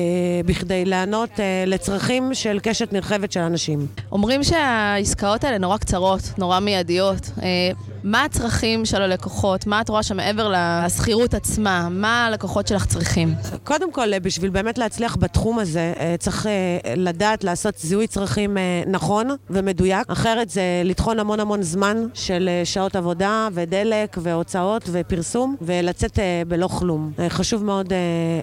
בכדי 0.46 0.86
לענות 0.86 1.40
אה, 1.40 1.64
לצרכים 1.68 2.34
של 2.34 2.60
קשת 2.64 2.94
נרחבת 2.94 3.32
של 3.32 3.40
אנשים. 3.40 3.88
אומרים 4.12 4.44
שהעסקאות 4.44 5.44
האלה 5.44 5.58
נורא 5.58 5.78
קצרות, 5.78 6.22
נורא 6.38 6.60
מיידיות. 6.60 7.15
אה, 7.44 7.72
מה 8.06 8.24
הצרכים 8.24 8.86
של 8.86 9.02
הלקוחות? 9.02 9.68
מה 9.68 9.82
את 9.82 9.90
רואה 9.90 10.04
שמעבר 10.04 10.54
לשכירות 10.56 11.34
עצמה? 11.34 11.88
מה 11.92 12.26
הלקוחות 12.26 12.68
שלך 12.68 12.86
צריכים? 12.86 13.34
קודם 13.64 13.92
כל, 13.92 14.20
בשביל 14.20 14.50
באמת 14.50 14.78
להצליח 14.78 15.18
בתחום 15.20 15.60
הזה, 15.60 15.94
אה, 16.00 16.16
צריך 16.20 16.48
אה, 16.48 16.52
לדעת 16.96 17.44
לעשות 17.44 17.78
זיהוי 17.78 18.08
צרכים 18.08 18.58
אה, 18.58 18.84
נכון 18.88 19.28
ומדויק. 19.50 20.10
אחרת 20.10 20.50
זה 20.50 20.62
לטחון 20.84 21.20
המון 21.20 21.40
המון 21.40 21.62
זמן 21.62 22.06
של 22.14 22.50
שעות 22.64 22.96
עבודה 22.96 23.48
ודלק 23.54 24.18
והוצאות 24.22 24.84
ופרסום, 24.92 25.56
ולצאת 25.62 26.20
בלא 26.48 26.68
כלום. 26.68 27.12
חשוב 27.30 27.64
מאוד 27.64 27.94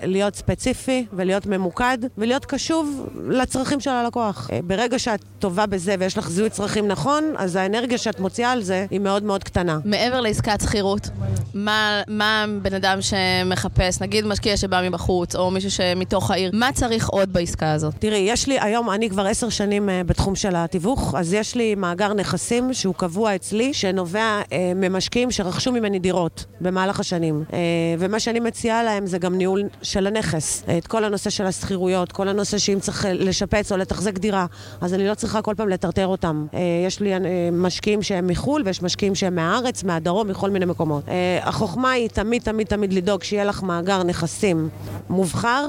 להיות 0.02 0.34
ספציפי 0.34 1.06
ולהיות 1.12 1.46
ממוקד 1.46 1.98
ולהיות 2.18 2.44
קשוב 2.44 3.08
לצרכים 3.28 3.80
של 3.80 3.90
הלקוח. 3.90 4.50
ברגע 4.66 4.98
שאת 4.98 5.24
טובה 5.38 5.66
בזה 5.66 5.94
ויש 5.98 6.18
לך 6.18 6.30
זיהוי 6.30 6.50
צרכים 6.50 6.88
נכון, 6.88 7.24
אז 7.36 7.56
האנרגיה 7.56 7.98
שאת 7.98 8.20
מוציאה 8.20 8.52
על 8.52 8.62
זה 8.62 8.86
היא 8.90 9.00
מאוד 9.00 9.22
מאוד 9.22 9.44
קטנה. 9.44 9.51
מעבר 9.84 10.20
לעסקת 10.20 10.60
שכירות, 10.60 11.08
מה, 11.54 12.02
מה 12.08 12.44
בן 12.62 12.74
אדם 12.74 12.98
שמחפש, 13.00 14.00
נגיד 14.00 14.26
משקיע 14.26 14.56
שבא 14.56 14.88
מבחוץ, 14.88 15.36
או 15.36 15.50
מישהו 15.50 15.70
שמתוך 15.70 16.30
העיר, 16.30 16.50
מה 16.54 16.72
צריך 16.72 17.08
עוד 17.08 17.32
בעסקה 17.32 17.72
הזאת? 17.72 17.94
תראי, 17.98 18.18
יש 18.18 18.46
לי, 18.46 18.60
היום 18.60 18.90
אני 18.90 19.10
כבר 19.10 19.26
עשר 19.26 19.48
שנים 19.48 19.88
uh, 19.88 20.06
בתחום 20.06 20.34
של 20.34 20.56
התיווך, 20.56 21.14
אז 21.18 21.32
יש 21.34 21.54
לי 21.54 21.74
מאגר 21.74 22.12
נכסים 22.14 22.72
שהוא 22.72 22.94
קבוע 22.94 23.34
אצלי, 23.34 23.74
שנובע 23.74 24.40
uh, 24.44 24.52
ממשקיעים 24.76 25.30
שרכשו 25.30 25.72
ממני 25.72 25.98
דירות 25.98 26.44
במהלך 26.60 27.00
השנים. 27.00 27.44
Uh, 27.48 27.52
ומה 27.98 28.20
שאני 28.20 28.40
מציעה 28.40 28.82
להם 28.82 29.06
זה 29.06 29.18
גם 29.18 29.34
ניהול 29.34 29.62
של 29.82 30.06
הנכס. 30.06 30.62
Uh, 30.66 30.70
את 30.78 30.86
כל 30.86 31.04
הנושא 31.04 31.30
של 31.30 31.46
השכירויות, 31.46 32.12
כל 32.12 32.28
הנושא 32.28 32.58
שאם 32.58 32.80
צריך 32.80 33.06
לשפץ 33.10 33.72
או 33.72 33.76
לתחזק 33.76 34.18
דירה, 34.18 34.46
אז 34.80 34.94
אני 34.94 35.08
לא 35.08 35.14
צריכה 35.14 35.42
כל 35.42 35.54
פעם 35.56 35.68
לטרטר 35.68 36.06
אותם. 36.06 36.46
Uh, 36.50 36.56
יש 36.86 37.00
לי 37.00 37.16
uh, 37.16 37.20
משקיעים 37.52 38.02
שהם 38.02 38.26
מחו"ל 38.26 38.62
ויש 38.64 38.82
משקיעים 38.82 39.14
שהם 39.14 39.31
מהארץ, 39.34 39.84
מהדרום, 39.84 40.28
מכל 40.28 40.50
מיני 40.50 40.64
מקומות. 40.64 41.04
Uh, 41.04 41.10
החוכמה 41.42 41.90
היא 41.90 42.08
תמיד, 42.08 42.42
תמיד, 42.42 42.66
תמיד 42.66 42.92
לדאוג 42.92 43.22
שיהיה 43.22 43.44
לך 43.44 43.62
מאגר 43.62 44.02
נכסים 44.02 44.68
מובחר 45.10 45.66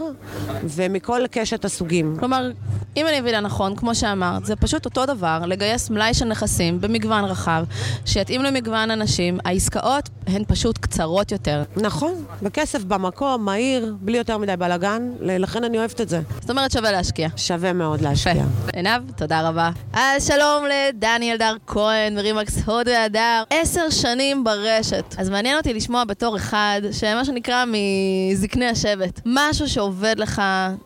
ומכל 0.63 1.21
קשת 1.31 1.65
הסוגים. 1.65 2.15
כלומר, 2.19 2.51
אם 2.97 3.07
אני 3.07 3.21
מבינה 3.21 3.39
נכון, 3.39 3.75
כמו 3.75 3.95
שאמרת, 3.95 4.45
זה 4.45 4.55
פשוט 4.55 4.85
אותו 4.85 5.05
דבר, 5.05 5.39
לגייס 5.47 5.89
מלאי 5.89 6.13
של 6.13 6.25
נכסים 6.25 6.81
במגוון 6.81 7.23
רחב, 7.23 7.63
שיתאים 8.05 8.43
למגוון 8.43 8.91
אנשים, 8.91 9.39
העסקאות 9.45 10.09
הן 10.27 10.43
פשוט 10.47 10.77
קצרות 10.77 11.31
יותר. 11.31 11.63
נכון, 11.75 12.23
וכסף 12.41 12.83
במקום, 12.83 13.45
מהיר, 13.45 13.95
בלי 14.01 14.17
יותר 14.17 14.37
מדי 14.37 14.53
בלאגן, 14.57 15.11
לכן 15.21 15.63
אני 15.63 15.77
אוהבת 15.77 16.01
את 16.01 16.09
זה. 16.09 16.21
זאת 16.41 16.49
אומרת 16.49 16.71
שווה 16.71 16.91
להשקיע. 16.91 17.29
שווה 17.37 17.73
מאוד 17.73 18.01
להשקיע. 18.01 18.43
עינב, 18.73 19.11
תודה 19.15 19.49
רבה. 19.49 19.69
אז 19.93 20.27
שלום 20.27 20.65
לדני 20.65 21.31
אלדר 21.31 21.55
כהן, 21.67 22.15
מרימקס 22.15 22.57
הוד 22.65 22.87
והדר, 22.87 23.43
עשר 23.49 23.89
שנים 23.89 24.43
ברשת. 24.43 25.15
אז 25.17 25.29
מעניין 25.29 25.57
אותי 25.57 25.73
לשמוע 25.73 26.03
בתור 26.03 26.35
אחד, 26.37 26.81
שמה 26.91 27.25
שנקרא 27.25 27.65
מזקני 27.67 28.65
השבט, 28.65 29.21
משהו 29.25 29.69
שעובד 29.69 30.15
לך 30.17 30.41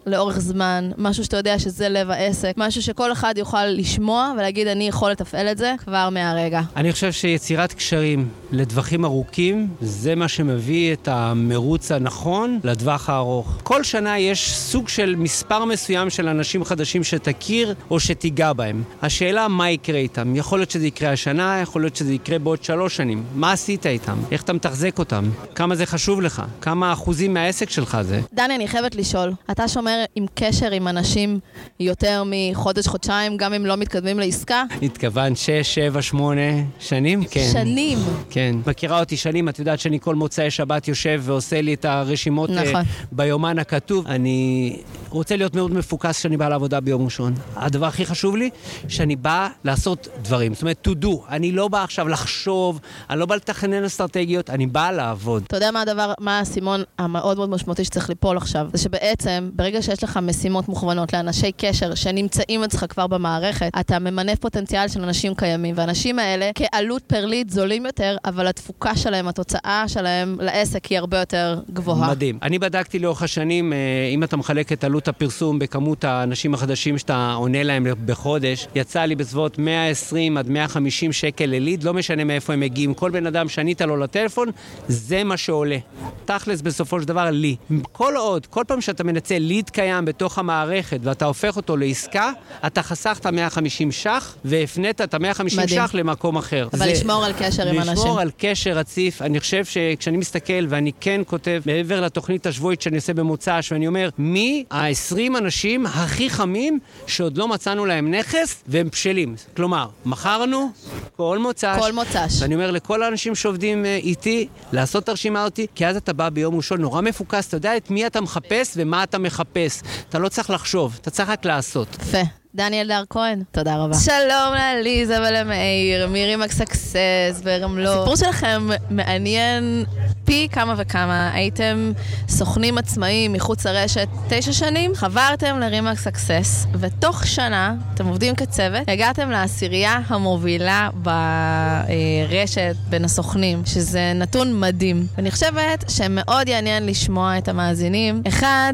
לאורך 0.05 0.39
זמן, 0.39 0.91
משהו 0.97 1.23
שאתה 1.23 1.37
יודע 1.37 1.59
שזה 1.59 1.89
לב 1.89 2.11
העסק, 2.11 2.53
משהו 2.57 2.81
שכל 2.81 3.11
אחד 3.11 3.33
יוכל 3.37 3.65
לשמוע 3.65 4.33
ולהגיד, 4.37 4.67
אני 4.67 4.87
יכול 4.87 5.11
לתפעל 5.11 5.47
את 5.47 5.57
זה 5.57 5.73
כבר 5.77 6.09
מהרגע. 6.09 6.61
אני 6.75 6.91
חושב 6.91 7.11
שיצירת 7.11 7.73
קשרים 7.73 8.29
לטווחים 8.51 9.05
ארוכים, 9.05 9.67
זה 9.81 10.15
מה 10.15 10.27
שמביא 10.27 10.93
את 10.93 11.07
המרוץ 11.07 11.91
הנכון 11.91 12.59
לטווח 12.63 13.09
הארוך. 13.09 13.57
כל 13.63 13.83
שנה 13.83 14.19
יש 14.19 14.51
סוג 14.51 14.89
של 14.89 15.15
מספר 15.17 15.65
מסוים 15.65 16.09
של 16.09 16.27
אנשים 16.27 16.63
חדשים 16.63 17.03
שתכיר 17.03 17.75
או 17.91 17.99
שתיגע 17.99 18.53
בהם. 18.53 18.83
השאלה 19.01 19.47
מה 19.47 19.69
יקרה 19.69 19.97
איתם. 19.97 20.35
יכול 20.35 20.59
להיות 20.59 20.71
שזה 20.71 20.87
יקרה 20.87 21.11
השנה, 21.11 21.59
יכול 21.61 21.81
להיות 21.81 21.95
שזה 21.95 22.13
יקרה 22.13 22.39
בעוד 22.39 22.63
שלוש 22.63 22.95
שנים. 22.95 23.23
מה 23.35 23.51
עשית 23.51 23.85
איתם? 23.85 24.17
איך 24.31 24.41
אתה 24.41 24.53
מתחזק 24.53 24.99
אותם? 24.99 25.29
כמה 25.55 25.75
זה 25.75 25.85
חשוב 25.85 26.21
לך? 26.21 26.41
כמה 26.61 26.93
אחוזים 26.93 27.33
מהעסק 27.33 27.69
שלך 27.69 27.97
זה? 28.01 28.21
דני, 28.33 28.55
אני 28.55 28.67
חייבת 28.67 28.95
לשאול, 28.95 29.33
אתה 29.51 29.67
שומר 29.67 30.03
עם 30.15 30.25
קשר 30.35 30.71
עם 30.71 30.87
אנשים 30.87 31.39
יותר 31.79 32.23
מחודש, 32.25 32.87
חודשיים, 32.87 33.37
גם 33.37 33.53
אם 33.53 33.65
לא 33.65 33.75
מתקדמים 33.75 34.19
לעסקה? 34.19 34.63
התכוונת 34.81 35.37
שש, 35.37 35.75
שבע, 35.75 36.01
שמונה 36.01 36.41
שנים? 36.79 37.23
כן. 37.23 37.49
שנים. 37.53 37.97
כן. 38.37 38.55
מכירה 38.65 38.99
אותי 38.99 39.17
שנים, 39.17 39.49
את 39.49 39.59
יודעת 39.59 39.79
שאני 39.79 39.99
כל 39.99 40.15
מוצאי 40.15 40.51
שבת 40.51 40.87
יושב 40.87 41.21
ועושה 41.25 41.61
לי 41.61 41.73
את 41.73 41.85
הרשימות 41.85 42.49
אה, 42.49 42.63
נכון. 42.63 42.81
ביומן 43.11 43.59
הכתוב. 43.59 44.07
אני 44.07 44.75
רוצה 45.09 45.35
להיות 45.35 45.55
מאוד 45.55 45.73
מפוקס 45.73 46.19
כשאני 46.19 46.37
בא 46.37 46.49
לעבודה 46.49 46.79
ביום 46.79 47.05
ראשון. 47.05 47.33
הדבר 47.55 47.85
הכי 47.85 48.05
חשוב 48.05 48.35
לי, 48.35 48.49
שאני 48.87 49.15
בא 49.15 49.47
לעשות 49.63 50.07
דברים. 50.21 50.53
זאת 50.53 50.61
אומרת, 50.61 50.87
to 50.87 51.03
do. 51.03 51.07
אני 51.29 51.51
לא 51.51 51.67
בא 51.67 51.83
עכשיו 51.83 52.07
לחשוב, 52.07 52.79
אני 53.09 53.19
לא 53.19 53.25
בא 53.25 53.35
לתכנן 53.35 53.83
אסטרטגיות, 53.83 54.49
אני 54.49 54.67
בא 54.67 54.91
לעבוד. 54.91 55.43
אתה 55.47 55.57
יודע 55.57 55.71
מה 55.71 55.81
הדבר, 55.81 56.13
מה 56.19 56.39
האסימון 56.39 56.83
המאוד 56.97 57.37
מאוד 57.37 57.49
משמעותי 57.49 57.83
שצריך 57.85 58.09
ליפול 58.09 58.37
עכשיו? 58.37 58.67
זה 58.73 58.77
שבעצם, 58.77 59.49
ברגע 59.53 59.81
שיש 59.81 60.03
לך 60.03 60.19
משימות 60.21 60.69
מוכוונות 60.69 61.13
לאנשי 61.13 61.51
קשר 61.57 61.95
שנמצאים 61.95 62.63
אצלך 62.63 62.85
כבר 62.89 63.07
במערכת, 63.07 63.71
אתה 63.79 63.99
ממנף 63.99 64.39
פוטנציאל 64.39 64.87
של 64.87 65.03
אנשים 65.03 65.35
קיימים, 65.35 65.75
והאנשים 65.77 66.19
האלה, 66.19 66.49
כעלות 66.55 67.01
פר 67.07 67.25
ליד 67.25 67.51
זולים 67.51 67.85
יותר, 67.85 68.15
אבל 68.27 68.47
התפוקה 68.47 68.95
שלהם, 68.95 69.27
התוצאה 69.27 69.83
שלהם 69.87 70.37
לעסק 70.41 70.85
היא 70.85 70.97
הרבה 70.97 71.19
יותר 71.19 71.59
גבוהה. 71.73 72.09
מדהים. 72.09 72.39
אני 72.41 72.59
בדקתי 72.59 72.99
לאורך 72.99 73.23
השנים, 73.23 73.73
אה, 73.73 73.77
אם 74.13 74.23
אתה 74.23 74.37
מחלק 74.37 74.71
את 74.71 74.83
עלות 74.83 75.07
הפרסום 75.07 75.59
בכמות 75.59 76.03
האנשים 76.03 76.53
החדשים 76.53 76.97
שאתה 76.97 77.33
עונה 77.33 77.63
להם 77.63 77.87
בחודש, 78.05 78.67
יצא 78.75 79.01
לי 79.01 79.15
בסביבות 79.15 79.59
120 79.59 80.37
עד 80.37 80.49
150 80.49 81.13
שקל 81.13 81.45
לליד, 81.45 81.83
לא 81.83 81.93
משנה 81.93 82.23
מאיפה 82.23 82.53
הם 82.53 82.59
מגיעים. 82.59 82.93
כל 82.93 83.11
בן 83.11 83.27
אדם 83.27 83.49
שענית 83.49 83.81
לו 83.81 83.97
לטלפון, 83.97 84.47
זה 84.87 85.23
מה 85.23 85.37
שעולה. 85.37 85.77
תכלס, 86.25 86.61
בסופו 86.61 87.01
של 87.01 87.07
דבר, 87.07 87.29
לי. 87.31 87.55
כל 87.91 88.15
עוד, 88.15 88.45
כל 88.45 88.63
פעם 88.67 88.81
שאתה 88.81 89.03
מנצל 89.03 89.37
ליד 89.37 89.69
קיים 89.69 90.05
בתוך 90.05 90.39
המערכת 90.39 90.99
ואתה 91.03 91.25
הופך 91.25 91.55
אותו 91.57 91.77
לעסקה, 91.77 92.31
אתה 92.67 92.83
חסכת 92.83 93.25
150 93.25 93.91
ש"ח 93.91 94.35
והפנית 94.45 95.01
את 95.01 95.13
ה-150 95.13 95.67
ש"ח 95.67 95.93
למקום 95.93 96.37
אחר. 96.37 96.67
אבל 96.73 96.79
זה, 96.79 96.91
לשמור 96.91 97.25
על 97.25 97.33
קשר 97.39 97.67
עם 97.67 97.77
אנשים. 97.77 97.93
לשמור 97.93 98.16
על 98.19 98.31
קשר 98.37 98.71
רציף. 98.71 99.21
אני 99.21 99.39
חושב 99.39 99.65
שכשאני 99.65 100.17
מסתכל, 100.17 100.65
ואני 100.69 100.91
כן 101.01 101.21
כותב, 101.27 101.61
מעבר 101.65 102.01
לתוכנית 102.01 102.45
השבועית 102.45 102.81
שאני 102.81 102.95
עושה 102.95 103.13
במוצ"ש, 103.13 103.71
ואני 103.71 103.87
אומר, 103.87 104.09
מי 104.17 104.63
ה-20 104.71 105.37
אנשים 105.37 105.85
הכי 105.85 106.29
חמים 106.29 106.79
שעוד 107.07 107.37
לא 107.37 107.47
מצאנו 107.47 107.85
להם 107.85 108.13
נכס 108.13 108.63
והם 108.67 108.87
בשלים? 108.91 109.35
כלומר, 109.55 109.87
מכרנו 110.05 110.71
כל 111.17 111.37
מוצ"ש. 111.37 111.79
כל 111.79 111.93
מוצ"ש. 111.93 112.41
ואני 112.41 112.55
אומר 112.55 112.71
לכל 112.71 113.03
האנשים 113.03 113.35
שעובדים 113.35 113.85
אה, 113.85 113.95
איתי, 113.95 114.47
לעשות 114.73 115.03
את 115.03 115.09
הרשימה 115.09 115.43
אותי, 115.43 115.67
כי 115.75 115.87
אז 115.87 115.95
אתה 115.95 116.13
בא 116.13 116.29
ביום 116.29 116.55
ראשון 116.55 116.81
נורא 116.81 117.01
מפוקס, 117.01 117.47
אתה 117.47 117.57
יודע 117.57 117.77
את 117.77 117.91
מי 117.91 118.07
אתה 118.07 118.21
מחפש 118.21 118.73
ומה 118.75 119.03
אתה 119.03 119.17
מחפש. 119.17 119.81
אתה 120.09 120.19
לא 120.19 120.29
צריך 120.29 120.49
לחשוב, 120.49 120.97
אתה 121.01 121.09
צריך 121.09 121.29
רק 121.29 121.45
לעשות. 121.45 121.97
יפה. 122.01 122.36
דניאל 122.55 122.87
דר 122.87 123.03
כהן, 123.09 123.43
תודה 123.51 123.75
רבה. 123.75 123.93
שלום 123.93 124.53
לעליזה 124.53 125.17
ולמאיר, 125.21 126.07
מירי 126.07 126.35
מקסקסס 126.35 127.41
ורמלו. 127.43 127.89
הסיפור 127.89 128.15
שלכם 128.15 128.67
מעניין 128.89 129.83
פי 130.25 130.47
כמה 130.51 130.73
וכמה. 130.77 131.31
הייתם 131.33 131.91
סוכנים 132.29 132.77
עצמאיים 132.77 133.33
מחוץ 133.33 133.65
לרשת 133.65 134.07
תשע 134.29 134.53
שנים, 134.53 134.95
חברתם 134.95 135.59
לרימקס 135.59 136.03
סקסס, 136.03 136.65
ותוך 136.79 137.27
שנה, 137.27 137.75
אתם 137.93 138.07
עובדים 138.07 138.35
כצוות, 138.35 138.81
הגעתם 138.87 139.29
לעשירייה 139.29 139.99
המובילה 140.07 140.89
ברשת 140.93 142.75
בין 142.89 143.05
הסוכנים, 143.05 143.61
שזה 143.65 144.11
נתון 144.15 144.59
מדהים. 144.59 145.07
אני 145.17 145.31
חושבת 145.31 145.89
שמאוד 145.89 146.47
יעניין 146.47 146.85
לשמוע 146.85 147.37
את 147.37 147.47
המאזינים. 147.47 148.21
אחד, 148.27 148.73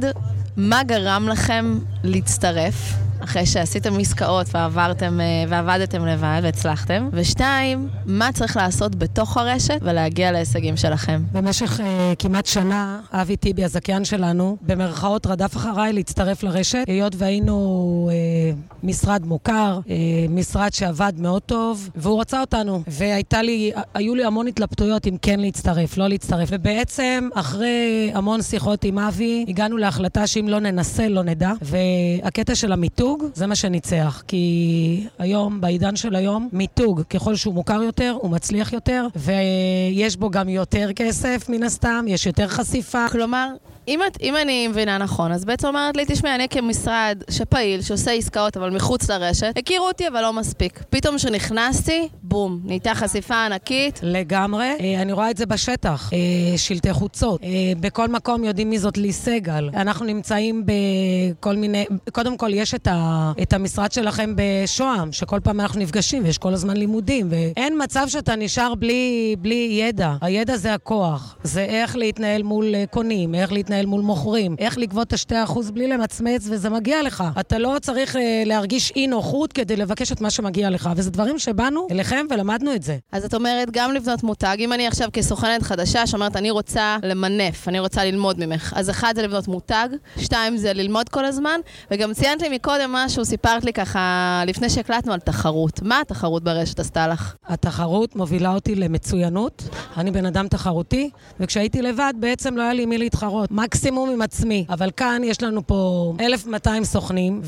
מה 0.58 0.84
גרם 0.84 1.28
לכם 1.30 1.80
להצטרף? 2.04 3.03
אחרי 3.24 3.46
שעשיתם 3.46 4.00
עסקאות 4.00 4.48
ועברתם 4.54 5.22
אה, 5.22 5.26
ועבדתם 5.50 6.06
לבד 6.06 6.40
והצלחתם? 6.44 7.10
ושתיים, 7.12 7.90
מה 8.06 8.32
צריך 8.32 8.58
לעשות 8.58 8.96
בתוך 8.96 9.38
הרשת 9.38 9.80
ולהגיע 9.82 10.32
להישגים 10.32 10.78
שלכם? 10.78 11.22
במשך 11.32 11.80
uh, 11.80 11.84
כמעט 12.20 12.46
שנה, 12.46 13.00
אבי 13.12 13.36
טיבי, 13.36 13.64
הזכיין 13.64 14.06
שלנו, 14.06 14.58
במרכאות 14.62 15.28
רדף 15.28 15.58
אחריי 15.58 15.94
להצטרף 15.94 16.44
לרשת, 16.44 16.84
היות 16.88 17.14
והיינו 17.18 18.10
uh, 18.12 18.86
משרד 18.86 19.26
מוכר, 19.26 19.80
uh, 19.84 19.90
משרד 20.30 20.74
שעבד 20.74 21.14
מאוד 21.18 21.42
טוב, 21.42 21.90
והוא 21.96 22.22
רצה 22.22 22.42
אותנו. 22.42 22.84
והייתה 22.88 23.42
לי, 23.42 23.72
היו 23.94 24.16
לי 24.16 24.26
המון 24.26 24.48
התלבטויות 24.48 25.08
אם 25.08 25.18
כן 25.22 25.40
להצטרף, 25.40 25.98
לא 25.98 26.08
להצטרף. 26.08 26.50
ובעצם, 26.52 27.30
אחרי 27.34 28.12
המון 28.14 28.42
שיחות 28.42 28.84
עם 28.84 29.00
אבי, 29.00 29.46
הגענו 29.48 29.78
להחלטה 29.78 30.28
שאם 30.28 30.50
לא 30.50 30.60
ננסה, 30.60 31.08
לא 31.08 31.24
נדע. 31.24 31.52
והקטע 31.62 32.56
של 32.56 32.72
המיתוג, 32.72 33.13
מיתוג, 33.14 33.32
זה 33.34 33.48
מה 33.48 33.56
שניצח. 33.56 34.24
כי 34.28 35.08
היום, 35.20 35.62
בעידן 35.62 35.96
של 35.96 36.16
היום, 36.16 36.50
מיתוג, 36.52 37.02
ככל 37.02 37.36
שהוא 37.36 37.54
מוכר 37.54 37.84
יותר, 37.84 38.18
הוא 38.22 38.32
מצליח 38.32 38.74
יותר, 38.74 39.08
ויש 39.16 40.18
בו 40.18 40.30
גם 40.30 40.50
יותר 40.50 40.90
כסף, 40.96 41.46
מן 41.50 41.64
הסתם, 41.64 42.06
יש 42.08 42.26
יותר 42.26 42.48
חשיפה. 42.48 43.06
כלומר, 43.12 43.50
אם, 43.88 44.00
את, 44.08 44.18
אם 44.22 44.36
אני 44.36 44.68
מבינה 44.68 44.98
נכון, 44.98 45.32
אז 45.32 45.46
בעצם 45.46 45.68
אומרת 45.68 45.98
לי, 45.98 46.04
תשמעי, 46.08 46.36
אני 46.36 46.50
כמשרד 46.50 47.24
שפעיל, 47.30 47.82
שעושה 47.82 48.12
עסקאות, 48.12 48.58
אבל 48.58 48.70
מחוץ 48.70 49.10
לרשת, 49.10 49.54
הכירו 49.58 49.88
אותי, 49.88 50.08
אבל 50.08 50.22
לא 50.22 50.34
מספיק. 50.34 50.84
פתאום 50.90 51.16
כשנכנסתי, 51.16 52.08
בום, 52.24 52.60
נהייתה 52.64 52.96
חשיפה 52.96 53.46
ענקית. 53.46 54.00
לגמרי. 54.04 54.66
אה, 54.80 55.02
אני 55.02 55.14
רואה 55.14 55.32
את 55.32 55.38
זה 55.38 55.46
בשטח, 55.46 56.10
אה, 56.14 56.58
שלטי 56.58 56.94
חוצות. 56.94 57.44
אה, 57.44 57.50
בכל 57.80 58.08
מקום 58.08 58.44
יודעים 58.44 58.70
מי 58.70 58.80
זאת 58.80 58.98
לי 58.98 59.14
סגל. 59.14 59.70
אנחנו 59.74 60.06
נמצאים 60.06 60.66
בכל 60.66 61.56
מיני... 61.56 61.86
קודם 62.12 62.38
כל, 62.38 62.54
יש 62.54 62.74
את, 62.74 62.88
ה, 62.88 63.32
את 63.42 63.54
המשרד 63.54 63.92
שלכם 63.92 64.34
בשוהם, 64.36 65.12
שכל 65.12 65.40
פעם 65.44 65.60
אנחנו 65.60 65.80
נפגשים 65.80 66.24
ויש 66.24 66.38
כל 66.38 66.54
הזמן 66.54 66.78
לימודים, 66.78 67.28
ואין 67.30 67.84
מצב 67.84 68.06
שאתה 68.08 68.36
נשאר 68.36 68.76
בלי, 68.76 69.36
בלי 69.40 69.80
ידע. 69.82 70.14
הידע 70.22 70.58
זה 70.58 70.74
הכוח. 70.74 71.38
זה 71.44 71.62
איך 71.62 71.96
להתנהל 71.96 72.44
מול 72.44 72.76
אה, 72.76 72.84
קונים, 72.92 73.36
איך 73.36 73.52
להתנהל 73.52 73.73
מול 73.86 74.02
מוכרים, 74.02 74.56
איך 74.60 74.78
לגבות 74.78 75.08
את 75.08 75.14
השתי 75.14 75.44
אחוז 75.44 75.72
בלי 75.72 75.88
למצמץ, 75.88 76.48
וזה 76.50 76.70
מגיע 76.70 77.04
לך. 77.04 77.24
אתה 77.40 77.58
לא 77.58 77.76
צריך 77.82 78.16
אה, 78.16 78.44
להרגיש 78.46 78.92
אי 78.96 79.08
נוחות 79.08 79.54
כדי 79.54 79.76
לבקש 79.76 80.12
את 80.12 80.22
מה 80.22 80.30
שמגיע 80.30 80.70
לך, 80.70 80.90
וזה 80.96 81.12
דברים 81.12 81.40
שבאנו 81.40 81.88
אליכם 81.92 82.26
ולמדנו 82.30 82.76
את 82.76 82.84
זה. 82.84 82.98
אז 83.12 83.26
את 83.26 83.34
אומרת, 83.34 83.72
גם 83.72 83.94
לבנות 83.94 84.24
מותג. 84.24 84.58
אם 84.60 84.74
אני 84.74 84.88
עכשיו 84.88 85.10
כסוכנת 85.14 85.64
חדשה 85.64 86.08
שאומרת, 86.08 86.36
אני 86.36 86.52
רוצה 86.52 86.98
למנף, 87.04 87.68
אני 87.68 87.80
רוצה 87.80 88.06
ללמוד 88.06 88.46
ממך, 88.46 88.74
אז 88.76 88.90
אחד 88.90 89.14
זה 89.16 89.22
לבנות 89.22 89.48
מותג, 89.48 89.88
שתיים 90.18 90.58
זה 90.58 90.74
ללמוד 90.74 91.10
כל 91.10 91.26
הזמן, 91.26 91.60
וגם 91.92 92.14
ציינת 92.14 92.42
לי 92.42 92.50
מקודם 92.50 92.92
משהו, 92.92 93.26
סיפרת 93.26 93.66
לי 93.66 93.74
ככה, 93.74 94.44
לפני 94.48 94.70
שהקלטנו 94.70 95.14
על 95.14 95.20
תחרות. 95.20 95.82
מה 95.82 96.02
התחרות 96.02 96.44
ברשת 96.44 96.80
עשתה 96.80 97.08
לך? 97.08 97.36
התחרות 97.48 98.16
מובילה 98.16 98.54
אותי 98.54 98.76
למצוינות. 98.76 99.64
אני 99.98 100.12
בן 100.12 100.26
אדם 100.26 100.48
תחרותי, 100.48 101.10
וכשהייתי 101.40 101.82
לבד 101.82 102.14
בעצם 102.20 102.58
לא 102.58 102.62
היה 102.62 102.74
לי 102.74 102.86
מי 102.86 102.98
להתחרות. 102.98 103.52
מקסימום 103.64 104.10
עם 104.10 104.22
עצמי. 104.22 104.66
אבל 104.70 104.92
כאן 104.98 105.22
יש 105.26 105.44
לנו 105.44 105.68
פה 105.68 106.14
1,200 106.20 106.84
סוכנים 106.84 107.42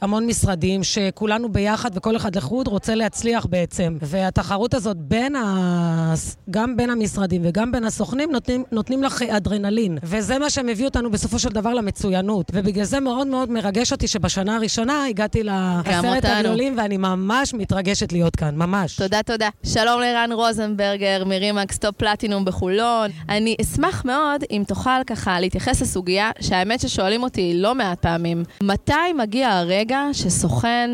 והמון 0.00 0.26
משרדים 0.26 0.84
שכולנו 0.84 1.52
ביחד 1.52 1.90
וכל 1.94 2.16
אחד 2.16 2.36
לחוד 2.36 2.68
רוצה 2.68 2.94
להצליח 2.94 3.46
בעצם. 3.46 3.96
והתחרות 4.02 4.74
הזאת 4.74 4.96
בין 4.96 5.36
ה... 5.36 6.14
גם 6.50 6.76
בין 6.76 6.90
המשרדים 6.90 7.42
וגם 7.44 7.72
בין 7.72 7.84
הסוכנים 7.84 8.32
נותנים, 8.32 8.64
נותנים 8.72 9.02
לך 9.02 9.22
אדרנלין. 9.22 9.98
וזה 10.02 10.38
מה 10.38 10.50
שמביא 10.50 10.84
אותנו 10.84 11.10
בסופו 11.10 11.38
של 11.38 11.48
דבר 11.48 11.74
למצוינות. 11.74 12.50
ובגלל 12.52 12.84
זה 12.84 13.00
מאוד 13.00 13.26
מאוד 13.26 13.50
מרגש 13.50 13.92
אותי 13.92 14.08
שבשנה 14.08 14.56
הראשונה 14.56 15.06
הגעתי 15.06 15.42
לעשרת 15.42 16.24
הגדולים 16.24 16.78
ואני 16.78 16.96
ממש 16.96 17.54
מתרגשת 17.54 18.12
להיות 18.12 18.36
כאן, 18.36 18.56
ממש. 18.56 18.96
תודה, 18.96 19.22
תודה. 19.22 19.48
שלום 19.62 20.00
לרן 20.00 20.30
רוזנברגר, 20.32 21.24
מ 21.26 21.33
RE/MAX 21.33 21.78
Top 21.78 21.94
Platinum 21.96 22.44
בחולון. 22.44 23.10
אני 23.28 23.56
אשמח 23.60 24.04
מאוד 24.04 24.44
אם 24.50 24.62
תוכל 24.66 24.75
ככה 25.06 25.40
להתייחס 25.40 25.82
לסוגיה 25.82 26.30
שהאמת 26.40 26.80
ששואלים 26.80 27.22
אותי 27.22 27.52
לא 27.56 27.74
מעט 27.74 27.98
פעמים, 27.98 28.42
מתי 28.62 28.92
מגיע 29.18 29.48
הרגע 29.48 30.00
שסוכן 30.12 30.90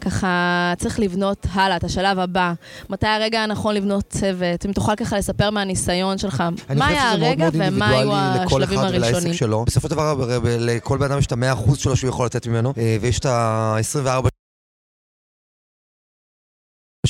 ככה 0.00 0.72
צריך 0.78 1.00
לבנות 1.00 1.46
הלאה, 1.52 1.76
את 1.76 1.84
השלב 1.84 2.18
הבא? 2.18 2.52
מתי 2.90 3.06
הרגע 3.06 3.42
הנכון 3.42 3.74
לבנות 3.74 4.04
צוות? 4.08 4.66
אם 4.66 4.72
תוכל 4.72 4.94
ככה 4.96 5.18
לספר 5.18 5.50
מהניסיון 5.50 6.18
שלך, 6.18 6.44
מה 6.76 6.86
היה 6.86 7.10
הרגע 7.10 7.48
ומה 7.52 7.88
היו 7.88 8.12
השלבים 8.14 8.78
הראשונים? 8.78 9.34
בסופו 9.66 9.88
של 9.88 9.94
דבר, 9.94 10.14
לכל 10.44 10.98
בן 10.98 11.04
אדם 11.10 11.18
יש 11.18 11.26
את 11.26 11.32
המאה 11.32 11.52
אחוז 11.52 11.78
שלו 11.78 11.96
שהוא 11.96 12.08
יכול 12.08 12.26
לתת 12.26 12.46
ממנו, 12.46 12.72
אה, 12.78 12.96
ויש 13.00 13.18
את 13.18 13.26
ה-24 13.26 14.39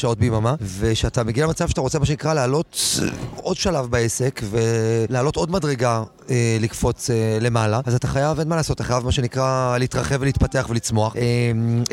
שעות 0.00 0.18
ביממה, 0.18 0.54
ושאתה 0.78 1.24
מגיע 1.24 1.46
למצב 1.46 1.68
שאתה 1.68 1.80
רוצה 1.80 1.98
מה 1.98 2.06
שנקרא 2.06 2.34
לעלות 2.34 3.00
עוד 3.36 3.56
שלב 3.56 3.86
בעסק 3.86 4.40
ולעלות 4.50 5.36
עוד 5.36 5.50
מדרגה 5.50 6.02
אה, 6.30 6.56
לקפוץ 6.60 7.10
אה, 7.10 7.38
למעלה, 7.40 7.80
אז 7.84 7.94
אתה 7.94 8.08
חייב, 8.08 8.38
אין 8.38 8.48
מה 8.48 8.56
לעשות, 8.56 8.76
אתה 8.76 8.84
חייב 8.84 9.04
מה 9.04 9.12
שנקרא 9.12 9.78
להתרחב 9.78 10.16
ולהתפתח 10.20 10.66
ולצמוח. 10.70 11.16
אה, 11.16 11.22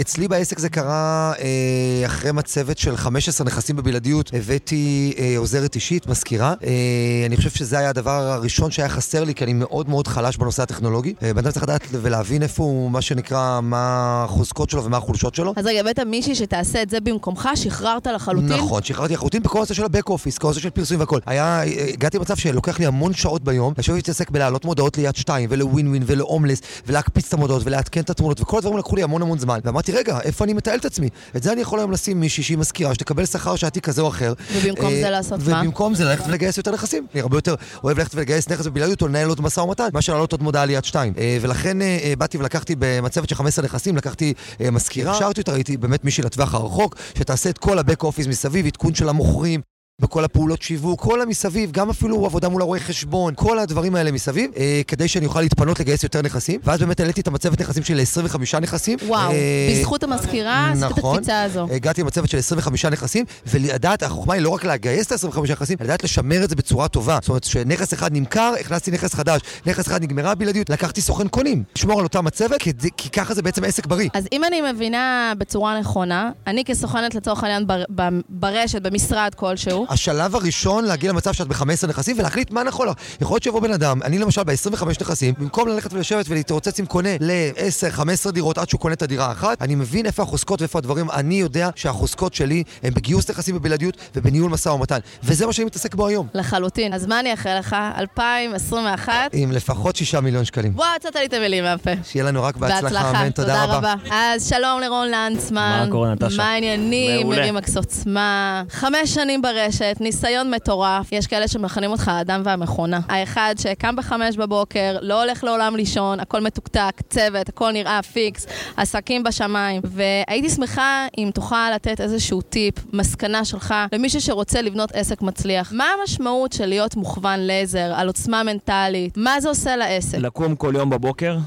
אצלי 0.01 0.27
בעסק 0.27 0.59
זה 0.59 0.69
קרה 0.69 1.33
אה, 1.39 2.05
אחרי 2.05 2.31
מצבת 2.31 2.77
של 2.77 2.97
15 2.97 3.47
נכסים 3.47 3.75
בבלעדיות, 3.75 4.31
הבאתי 4.33 5.13
אה, 5.19 5.33
עוזרת 5.37 5.75
אישית, 5.75 6.07
מזכירה. 6.07 6.53
אה, 6.63 7.23
אני 7.25 7.37
חושב 7.37 7.49
שזה 7.49 7.79
היה 7.79 7.89
הדבר 7.89 8.11
הראשון 8.11 8.71
שהיה 8.71 8.89
חסר 8.89 9.23
לי, 9.23 9.35
כי 9.35 9.43
אני 9.43 9.53
מאוד 9.53 9.89
מאוד 9.89 10.07
חלש 10.07 10.37
בנושא 10.37 10.63
הטכנולוגי. 10.63 11.13
אה, 11.23 11.33
בן 11.33 11.51
צריך 11.51 11.63
לדעת 11.63 11.81
ולהבין 11.91 12.43
איפה 12.43 12.63
הוא, 12.63 12.91
מה 12.91 13.01
שנקרא, 13.01 13.59
מה 13.61 14.23
החוזקות 14.23 14.69
שלו 14.69 14.83
ומה 14.83 14.97
החולשות 14.97 15.35
שלו. 15.35 15.53
אז 15.55 15.65
רגע, 15.65 15.79
הבאת 15.79 15.99
מישהי 15.99 16.35
שתעשה 16.35 16.81
את 16.81 16.89
זה 16.89 16.99
במקומך, 16.99 17.49
שחררת 17.55 17.97
לחלוטין? 18.06 18.54
נכון, 18.54 18.84
שחררתי 18.84 19.13
לחלוטין 19.13 19.44
בכל 19.44 19.58
הנושא 19.58 19.74
של 19.74 19.84
הבק 19.84 20.10
אופיס, 20.10 20.38
כל 20.38 20.48
הנושא 20.48 20.60
של 20.62 20.70
פרסומים 20.70 21.00
והכל. 21.00 21.20
היה, 21.25 21.62
הגעתי 21.94 22.18
למצב 22.18 22.36
שלוקח 22.36 22.80
לי 22.80 22.86
המון 22.86 23.13
שעות 23.13 23.44
ביום, 23.44 23.74
לשבת 23.77 23.96
להתעסק 23.96 24.30
בלהעלות 24.30 24.66
מודעות 24.66 24.98
ליד 24.98 25.16
שתיים, 25.16 25.50
ולווין 25.51 25.88
ווין, 25.88 26.04
ולהומלס, 26.06 26.62
ולהקפיץ 26.88 27.27
את 27.27 27.34
המודעות, 27.34 27.62
ולעדכן 27.66 28.01
את 28.01 28.10
התמונות, 28.10 28.42
וכל 28.42 28.58
הדברים 28.58 28.77
לקחו 28.77 28.96
לי 28.96 29.04
המון 29.04 29.22
המון 29.22 29.39
זמן. 29.39 29.60
ואמרתי, 29.63 29.92
רגע, 29.92 30.20
איפה 30.24 30.44
אני 30.44 30.54
מתעל 30.54 30.80
את 30.80 30.86
עצמי? 30.86 31.10
את 31.36 31.44
זה 31.44 31.51
אני 31.51 31.62
יכול 31.62 31.80
היום 31.80 31.92
לשים 31.92 32.20
מישהי 32.20 32.44
שהיא 32.44 32.58
מזכירה, 32.58 32.94
שתקבל 32.94 33.25
שכר 33.25 33.55
שעתי 33.55 33.81
כזה 33.81 34.01
או 34.01 34.07
אחר. 34.07 34.33
ובמקום 34.57 34.90
זה 34.90 35.10
לעשות 35.10 35.40
מה? 35.48 35.62
ובמקום 35.62 35.96
זה 35.96 36.05
ללכת 36.05 36.27
ולגייס 36.27 36.57
יותר 36.57 36.72
נכסים. 36.72 37.07
אני 37.14 37.22
הרבה 37.22 37.38
יותר 37.38 37.55
אוהב 37.83 37.98
ללכת 37.98 38.16
ולגייס 38.16 38.50
נכס 38.50 38.66
בבלעדיות 38.66 39.01
או 39.01 39.07
לנהל 39.07 39.29
עוד 39.29 39.42
משא 39.42 39.60
ומתן, 39.60 39.88
מאשר 39.94 40.14
להעלות 40.14 40.31
עוד 40.31 40.44
מודעה 40.44 40.66
ליד 40.66 40.86
שתיים. 40.86 41.14
ולכן 41.42 41.77
באתי 42.18 42.38
ולקחתי 42.38 42.75
במצבת 42.79 43.29
של 43.29 43.36
15 43.36 43.66
נכסים, 43.66 43.98
לקחתי 43.98 44.33
מזכירה, 44.72 45.12
השארתי 45.12 45.42
אותה, 45.42 45.51
ראיתי 45.51 45.77
באמת 45.77 46.05
מישהי 46.05 46.24
לטווח 46.24 46.53
הרחוק, 46.53 46.96
שתעשה 47.18 47.50
את 47.50 47.57
כל 47.57 47.79
הבק 47.87 48.03
אופיס 48.03 48.27
מסביב, 48.27 48.65
עדכון 48.65 48.95
של 48.95 49.09
המוכרים, 49.09 49.61
בכל 50.01 50.24
הפעולות 50.24 50.62
שיווק, 50.62 51.01
כל 51.01 51.22
המסביב, 51.22 51.72
גם 51.72 51.90
אפילו 51.90 52.25
עבודה 52.25 52.50
מול 52.50 52.62
הרואי 52.62 52.79
חשבון, 52.79 53.33
כל 53.36 53.60
הדברים 53.60 53.96
האלה 53.96 54.12
מסביב, 54.12 54.51
אה, 54.57 54.81
כדי 54.88 55.07
שאני 55.07 55.25
אוכל 55.25 55.42
להתפנות 55.42 55.79
לגייס 55.79 56.03
יותר 56.03 56.22
נכסים. 56.22 56.60
ואז 56.64 56.79
באמת 56.79 57.00
העליתי 57.00 57.22
את 57.22 57.27
המצבת 57.27 57.62
נכסים 57.62 57.83
שלי 57.83 57.96
ל-25 57.96 58.60
נכסים. 58.62 58.98
וואו, 59.07 59.31
אה, 59.31 59.38
בזכות 59.72 60.03
המזכירה 60.03 60.72
עשית 60.72 60.83
נכון, 60.83 61.14
את 61.14 61.18
הקפיצה 61.20 61.44
הזו. 61.44 61.68
הגעתי 61.72 62.01
למצבת 62.01 62.29
של 62.29 62.38
25 62.38 62.86
נכסים, 62.86 63.25
ולדעת, 63.48 64.03
החוכמה 64.03 64.33
היא 64.33 64.42
לא 64.42 64.50
רק 64.50 64.66
לגייס 64.66 65.07
את 65.07 65.12
ה-25 65.12 65.42
נכסים, 65.51 65.77
לדעת 65.81 66.03
לשמר 66.03 66.44
את 66.44 66.50
זה 66.50 66.55
בצורה 66.55 66.88
טובה. 66.88 67.18
זאת 67.22 67.29
אומרת, 67.29 67.46
כשנכס 67.46 67.94
אחד 67.94 68.14
נמכר, 68.14 68.53
הכנסתי 68.60 68.92
נכס 68.92 69.14
חדש. 69.14 69.42
נכס 69.66 69.88
אחד 69.88 70.03
נגמרה 70.03 70.31
הבלעדיות, 70.31 70.70
לקחתי 70.70 71.01
סוכן 71.01 71.27
קונים. 71.27 71.64
לשמור 71.75 72.00
על 72.00 72.05
אותה 72.05 72.22
מצבת, 72.22 72.62
כי, 72.62 72.74
כי 72.98 73.10
ככה 73.10 73.33
זה 73.33 73.42
בעצם 73.42 73.64
עסק 73.64 73.86
בריא. 73.86 74.10
אז 74.14 74.27
אם 74.31 74.44
אני 74.44 74.62
מבינה 74.72 75.33
בצורה 75.38 75.79
נכונה, 75.79 76.31
אני 76.48 76.64
כסוכנת 76.66 77.16
לצורך 77.16 77.44
העניין 77.44 77.68
בר, 77.68 77.83
בר, 77.90 78.10
ברשת, 78.29 78.81
במשרד 78.81 79.36
כלשהו, 79.36 79.86
השלב 79.89 80.35
הראשון 80.35 80.85
להגיע 80.85 81.11
למצב 81.11 81.33
שאת 81.33 81.47
ב-15 81.47 81.87
נכסים 81.87 82.19
ולהחליט 82.19 82.51
מה 82.51 82.63
נכון 82.63 82.87
לך. 82.87 82.95
יכול 83.21 83.35
להיות 83.35 83.43
שיבוא 83.43 83.61
בן 83.61 83.73
אדם, 83.73 84.03
אני 84.03 84.17
למשל 84.17 84.43
ב-25 84.43 84.85
נכסים, 85.01 85.33
במקום 85.37 85.67
ללכת 85.67 85.93
ולשבת 85.93 86.25
ולהתרוצץ 86.29 86.79
עם 86.79 86.85
קונה 86.85 87.09
ל-10-15 87.19 88.31
דירות 88.31 88.57
עד 88.57 88.69
שהוא 88.69 88.81
קונה 88.81 88.93
את 88.93 89.01
הדירה 89.01 89.25
האחת, 89.25 89.61
אני 89.61 89.75
מבין 89.75 90.05
איפה 90.05 90.23
החוזקות 90.23 90.61
ואיפה 90.61 90.79
הדברים, 90.79 91.11
אני 91.11 91.35
יודע 91.35 91.69
שהחוזקות 91.75 92.33
שלי 92.33 92.63
הם 92.83 92.93
בגיוס 92.93 93.29
נכסים 93.29 93.55
בבלעדיות 93.55 93.97
ובניהול 94.15 94.51
משא 94.51 94.69
ומתן. 94.69 95.00
וזה 95.23 95.45
מה 95.45 95.53
שאני 95.53 95.65
מתעסק 95.65 95.95
בו 95.95 96.07
היום. 96.07 96.27
לחלוטין. 96.33 96.93
אז 96.93 97.05
מה 97.05 97.19
אני 97.19 97.31
אאחל 97.31 97.59
לך? 97.59 97.75
2021? 97.97 99.13
עם 99.33 99.51
לפחות 99.51 99.95
6 99.95 100.15
מיליון 100.15 100.45
שקלים. 100.45 100.73
וואו, 100.75 100.89
יצאת 100.95 101.15
לי 101.15 101.25
את 101.25 101.33
המילים 101.33 101.63
מהפה. 101.63 101.91
שיהיה 102.03 102.25
לנו 102.25 102.43
רק 102.43 102.57
בהצלחה, 102.57 103.09
אמן, 103.09 103.29
תודה 103.29 103.65
רבה. 103.65 103.93
אז 104.11 104.50
שלום 104.50 104.81
לרון 104.81 105.07
לנצמן. 105.11 105.83
מה 105.85 105.91
קורה, 105.91 106.13
נטשה? 106.13 106.37
מה 106.37 106.51
העניינים? 106.51 107.29
מ 107.29 107.36
RE/MAX 107.36 107.77
עוצמה. 107.77 108.63
חמש 108.69 109.13
שנים 109.13 109.41
ברשת, 109.41 109.76
ניסיון 110.00 110.51
מטורף. 110.51 111.11
יש 111.11 111.27
כאלה 111.27 111.48
שמכנים 111.48 111.92
אותך 111.92 112.07
האדם 112.07 112.42
והמכונה. 112.46 113.00
האחד 113.09 113.55
שקם 113.57 113.96
בחמש 113.96 114.37
בבוקר, 114.37 114.98
לא 115.01 115.24
הולך 115.24 115.44
לעולם 115.44 115.75
לישון, 115.75 116.20
הכל 116.20 116.42
מתוקתק, 116.42 117.01
צוות, 117.09 117.50
הכל 117.50 117.72
נראה 117.72 118.01
פיקס, 118.03 118.48
עסקים 118.77 119.24
בשמיים. 119.24 119.81
והייתי 119.83 120.50
שמחה 120.50 121.07
אם 121.18 121.29
תוכל 121.33 121.72
לתת 121.75 122.01
איזשהו 122.01 122.42
טיפ, 122.42 122.75
מסקנה 122.94 123.46
שלך, 123.46 123.74
למישהו 123.94 124.22
שרוצה 124.22 124.61
לבנות 124.61 124.92
עסק 124.92 125.22
מצליח. 125.22 125.72
מה 125.75 125.85
המשמעות 126.00 126.53
של 126.53 126.66
להיות 126.66 126.96
מוכוון 126.96 127.40
לייזר, 127.40 127.94
על 127.96 128.07
עוצמה 128.07 128.44
מנטלית? 128.44 129.18
מה 129.18 129.42
זה 129.42 129.50
עושה 129.50 129.75
לעסק? 129.75 130.18
לקום 130.18 130.55
כל 130.55 130.74
יום 130.77 130.90
בבוקר 130.90 131.37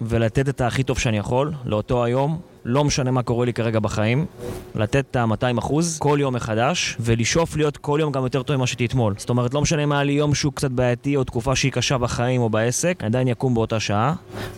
ולתת 0.00 0.48
את 0.48 0.60
הכי 0.60 0.82
טוב 0.82 0.98
שאני 0.98 1.18
יכול 1.18 1.52
לאותו 1.64 2.04
היום. 2.04 2.53
לא 2.64 2.84
משנה 2.84 3.10
מה 3.10 3.22
קורה 3.22 3.46
לי 3.46 3.52
כרגע 3.52 3.80
בחיים, 3.80 4.26
לתת 4.74 5.04
את 5.10 5.16
ה-200 5.16 5.58
אחוז 5.58 5.98
כל 5.98 6.18
יום 6.20 6.34
מחדש, 6.34 6.96
ולשאוף 7.00 7.56
להיות 7.56 7.76
כל 7.76 7.98
יום 8.00 8.12
גם 8.12 8.24
יותר 8.24 8.42
טוב 8.42 8.56
ממה 8.56 8.66
שהייתי 8.66 8.86
אתמול. 8.86 9.14
זאת 9.18 9.30
אומרת, 9.30 9.54
לא 9.54 9.60
משנה 9.60 9.86
מה 9.86 9.94
היה 9.94 10.04
לי 10.04 10.12
יום 10.12 10.34
שהוא 10.34 10.52
קצת 10.52 10.70
בעייתי, 10.70 11.16
או 11.16 11.24
תקופה 11.24 11.56
שהיא 11.56 11.72
קשה 11.72 11.98
בחיים 11.98 12.40
או 12.40 12.50
בעסק, 12.50 12.96
אני 13.00 13.06
עדיין 13.06 13.28
יקום 13.28 13.54
באותה 13.54 13.80
שעה, 13.80 14.14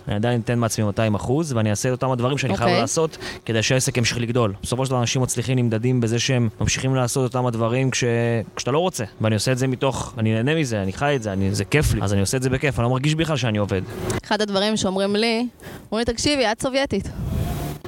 אני 0.08 0.16
עדיין 0.16 0.40
אתן 0.40 0.58
מעצמי 0.58 0.84
200 0.84 1.14
אחוז, 1.14 1.52
ואני 1.52 1.70
אעשה 1.70 1.88
את 1.88 1.92
אותם 1.92 2.10
הדברים 2.10 2.38
שאני 2.38 2.54
okay. 2.54 2.56
חייב 2.56 2.80
לעשות, 2.80 3.18
כדי 3.44 3.62
שהעסק 3.62 3.96
ימשיך 3.96 4.18
לגדול. 4.18 4.54
בסופו 4.62 4.84
של 4.84 4.90
דבר 4.90 5.00
אנשים 5.00 5.22
מצליחים 5.22 5.58
נמדדים 5.58 6.00
בזה 6.00 6.18
שהם 6.18 6.48
ממשיכים 6.60 6.94
לעשות 6.94 7.24
אותם 7.24 7.46
הדברים 7.46 7.90
כש... 7.90 8.04
כשאתה 8.56 8.70
לא 8.70 8.78
רוצה. 8.78 9.04
ואני 9.20 9.34
עושה 9.34 9.52
את 9.52 9.58
זה 9.58 9.66
מתוך, 9.66 10.14
אני 10.18 10.34
נהנה 10.34 10.54
מזה, 10.54 10.82
אני 10.82 10.92
חי 10.92 11.16
את 11.16 11.22
זה, 11.22 11.32
אני... 11.32 11.54
זה 11.54 11.64
כיף 11.64 11.94
לי, 11.94 12.02
אז 12.02 12.12
אני 12.12 12.20
עושה 12.20 12.36
את 12.36 12.42
זה 12.42 12.50
בכיף, 12.50 12.78
אני 12.78 12.84
לא 12.84 12.90
מרגיש 12.90 13.14
בכלל 13.14 13.36
שאני 13.36 13.58
עובד. 13.58 13.82
אחד 14.24 14.40
הדברים 14.40 14.76
שאומרים 14.76 15.16
לי, 15.16 15.46
אומרים 15.92 16.04
לי, 16.08 16.14
תקשיבי, 16.14 16.52
את 16.52 16.62
סובייטית. 16.62 17.08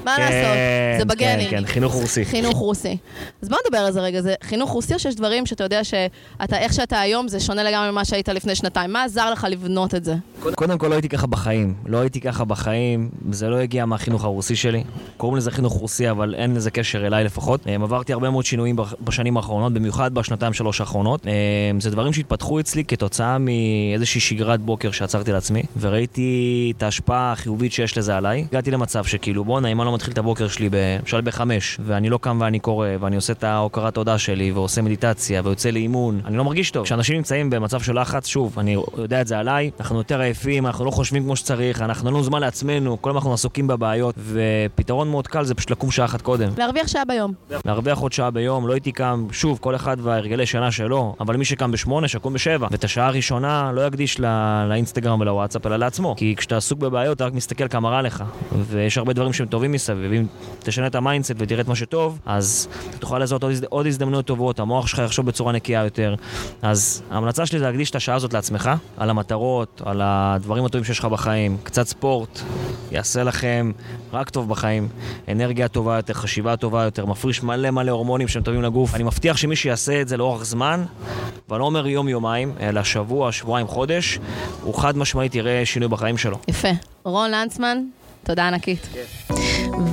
מה 0.09 0.16
כן, 0.16 0.23
לעשות? 0.23 0.99
זה 0.99 1.05
בגנים. 1.05 1.51
כן, 1.51 1.61
כן, 1.61 1.66
חינוך 1.66 1.94
רוסי. 1.94 2.25
חינוך 2.25 2.57
רוסי. 2.57 2.97
אז 3.42 3.49
בוא 3.49 3.59
נדבר 3.66 3.79
על 3.79 3.92
זה 3.92 4.01
רגע, 4.01 4.23
זה 4.23 4.35
חינוך 4.42 4.71
רוסי 4.71 4.94
או 4.94 4.99
שיש 4.99 5.14
דברים 5.14 5.47
שאתה 5.47 5.64
יודע 5.64 5.85
שאתה, 5.85 6.59
איך 6.59 6.73
שאתה 6.73 7.01
היום 7.01 7.29
זה 7.29 7.40
שונה 7.40 7.62
לגמרי 7.62 7.90
ממה 7.90 8.05
שהיית 8.05 8.29
לפני 8.29 8.55
שנתיים? 8.55 8.92
מה 8.92 9.05
עזר 9.05 9.31
לך 9.31 9.47
לבנות 9.51 9.94
את 9.94 10.05
זה? 10.05 10.14
קודם 10.55 10.79
כל 10.79 10.87
לא 10.88 10.94
הייתי 10.94 11.09
ככה 11.09 11.27
בחיים. 11.27 11.75
לא 11.87 11.99
הייתי 11.99 12.21
ככה 12.21 12.44
בחיים, 12.44 13.09
זה 13.31 13.49
לא 13.49 13.57
הגיע 13.57 13.85
מהחינוך 13.85 14.25
הרוסי 14.25 14.57
שלי. 14.57 14.85
קוראים 15.16 15.37
לזה 15.37 15.51
חינוך 15.51 15.73
רוסי, 15.73 16.11
אבל 16.11 16.35
אין 16.35 16.55
לזה 16.55 16.71
קשר 16.71 17.07
אליי 17.07 17.25
לפחות. 17.25 17.66
אה, 17.66 17.75
עברתי 17.75 18.12
הרבה 18.12 18.31
מאוד 18.31 18.44
שינויים 18.44 18.77
בשנים 19.01 19.37
האחרונות, 19.37 19.73
במיוחד 19.73 20.14
בשנתיים 20.14 20.53
שלוש 20.53 20.81
האחרונות. 20.81 21.27
אה, 21.27 21.33
זה 21.81 21.90
דברים 21.90 22.12
שהתפתחו 22.12 22.61
אצלי 22.61 22.85
כתוצאה 22.85 23.38
מאיזושהי 23.38 24.21
שגרת 24.21 24.61
בוקר 24.61 24.90
שעצרתי 24.90 25.33
לעצמי, 25.33 25.62
וראיתי 25.81 26.73
את 26.77 26.83
ההשפעה 26.83 27.33
החיובית 27.33 27.73
שיש 27.73 27.99
לזה 27.99 28.16
עליי. 28.16 28.47
הגעתי 28.51 28.71
למצב 28.71 29.05
שכאילו, 29.05 29.44
בואנה, 29.44 29.68
אם 29.68 29.81
אני 29.81 29.87
לא 29.87 29.92
מתחיל 29.98 30.12
את 30.12 30.18
הבוקר 30.18 30.48
שלי, 30.48 30.68
למשל 31.00 31.20
בחמש, 31.20 31.78
ואני 31.84 32.11
לא 32.11 32.18
קם 32.22 32.38
ואני 32.40 32.58
קורא, 32.58 32.88
ואני 33.00 33.16
עושה 33.16 33.32
את 33.32 33.44
ההוקרת 33.44 33.94
תודה 33.94 34.18
שלי, 34.18 34.52
ועושה 34.52 34.82
מדיטציה, 34.82 35.40
ויוצא 35.44 35.70
לאימון, 35.70 36.20
אני 36.24 36.37
לא 36.37 36.44
מרגיש 36.44 36.70
טוב. 36.70 36.84
כשאנשים 36.84 37.16
נמצאים 37.16 37.50
במצב 37.50 37.80
של 37.80 38.00
לחץ, 38.00 38.26
שוב, 38.26 38.58
אני 38.58 38.76
יודע 38.96 39.20
את 39.20 39.26
זה 39.26 39.38
עליי, 39.38 39.70
אנחנו 39.80 39.98
יותר 39.98 40.20
עייפים, 40.20 40.66
אנחנו 40.66 40.84
לא 40.84 40.90
חושבים 40.90 41.22
כמו 41.22 41.37
שצריך, 41.37 41.82
אנחנו 41.82 42.11
לא 42.11 42.22
זמן 42.22 42.40
לעצמנו, 42.40 43.02
כל 43.02 43.11
הזמן 43.11 43.18
אנחנו 43.18 43.34
עסוקים 43.34 43.66
בבעיות, 43.66 44.14
ופתרון 44.18 45.11
מאוד 45.11 45.26
קל 45.26 45.44
זה 45.44 45.54
פשוט 45.54 45.70
לקום 45.70 45.90
שעה 45.90 46.04
אחת 46.04 46.22
קודם. 46.22 46.50
להרוויח 46.58 46.87
שעה 46.87 47.04
ביום. 47.04 47.32
להרוויח 47.64 47.98
עוד 47.98 48.12
שעה 48.12 48.30
ביום, 48.30 48.66
לא 48.66 48.72
הייתי 48.72 48.92
קם, 48.92 49.26
שוב, 49.32 49.58
כל 49.61 49.74
אחד 49.74 49.96
וההרגלי 50.00 50.46
שינה 50.46 50.70
שלו, 50.70 51.14
אבל 51.20 51.37
מי 51.37 51.44
שקם 51.44 51.70
בשמונה, 51.72 52.08
שקום 52.08 52.32
בשבע. 52.32 52.66
ואת 52.70 52.84
השעה 52.84 53.06
הראשונה 53.06 53.72
לא 53.74 53.87
יקדיש 53.87 54.20
לא, 54.20 54.28
לאינסטגרם 54.68 55.20
ולוואטסאפ, 55.20 55.66
אלא 55.66 55.76
לעצמו. 55.76 56.14
כי 56.16 56.34
כשאתה 56.37 56.56
עסוק 56.56 56.78
בבעיות, 56.78 57.16
אתה 57.16 57.26
רק 57.26 57.32
מסתכל 57.32 57.68
כמה 57.68 57.90
רע 57.90 58.02
לך. 58.02 58.24
ויש 58.52 58.98
הרבה 58.98 59.12
דברים 59.12 59.32
שהם 59.32 59.46
טובים 59.46 59.72
מסביב, 59.79 60.11
ואם 60.11 60.27
תשנה 60.59 60.87
את 60.87 60.95
ה 60.94 60.99
mindset 60.99 61.35
ותראה 61.38 61.61
את 61.61 61.69
מה 61.69 61.77
שטוב, 61.77 62.19
אז 62.27 62.69
תוכל 62.99 63.19
לזהות 63.19 63.43
עוד, 63.43 63.53
עוד 63.69 63.87
הזדמנויות 63.87 64.27
טובות, 64.27 64.61
המוח 64.61 64.87
שלך 64.87 64.99
יחשוב 64.99 65.27
בצורה 65.27 65.53
נקייה 65.53 65.85
יותר. 65.85 66.14
אז 66.62 67.03
ההמלצה 67.11 67.47
שלי 67.47 67.59
זה 67.59 67.64
להקדיש 67.64 67.91
את 67.91 67.97
השעה 67.97 68.17
הזאת 68.17 68.33
לעצמך, 68.33 68.71
על 68.97 69.11
המטרות, 69.11 69.83
על 69.85 70.01
הדברים 70.05 70.64
הטובים 70.64 70.85
שיש 70.85 70.99
לך 70.99 71.05
בחיים. 71.05 71.57
קצת 71.62 71.87
ספורט, 71.87 72.41
יעשה 72.91 73.23
לכם 73.23 73.73
רק 74.12 74.31
טוב 74.31 74.49
בחיים. 74.49 74.88
אנרגיה 75.29 75.69
טובה 75.69 75.97
יותר, 75.97 76.12
חשיבה 76.14 76.57
טובה 76.57 76.85
יותר, 76.85 77.07
מפריש 77.07 77.43
מלא 77.43 77.71
מלא 77.71 77.91
הורמונים 77.91 78.29
שהם 78.29 78.43
טובים 78.43 78.62
לגוף. 78.62 78.95
אני 78.95 79.03
מבטיח 79.03 79.37
שמי 79.37 79.57
שיעשה 79.57 80.01
את 80.01 80.09
זה 80.09 80.17
לאורך 80.17 80.45
זמן, 80.45 80.85
ואני 81.49 81.61
לא 81.61 81.64
אומר 81.64 81.87
יום-יומיים, 81.87 82.53
אלא 82.61 82.83
שבוע, 82.83 83.33
שבועיים, 83.33 83.67
חודש, 83.67 84.19
הוא 84.62 84.75
חד 84.75 84.97
משמעית 84.97 85.35
יראה 85.35 85.62
שינוי 85.64 85.88
בחיים 85.88 86.19
שלו. 86.19 86.38
יפה. 86.49 86.69
רון 87.05 87.31
לנצמן, 87.31 87.79
תודה 88.24 88.48
ענקית. 88.48 88.88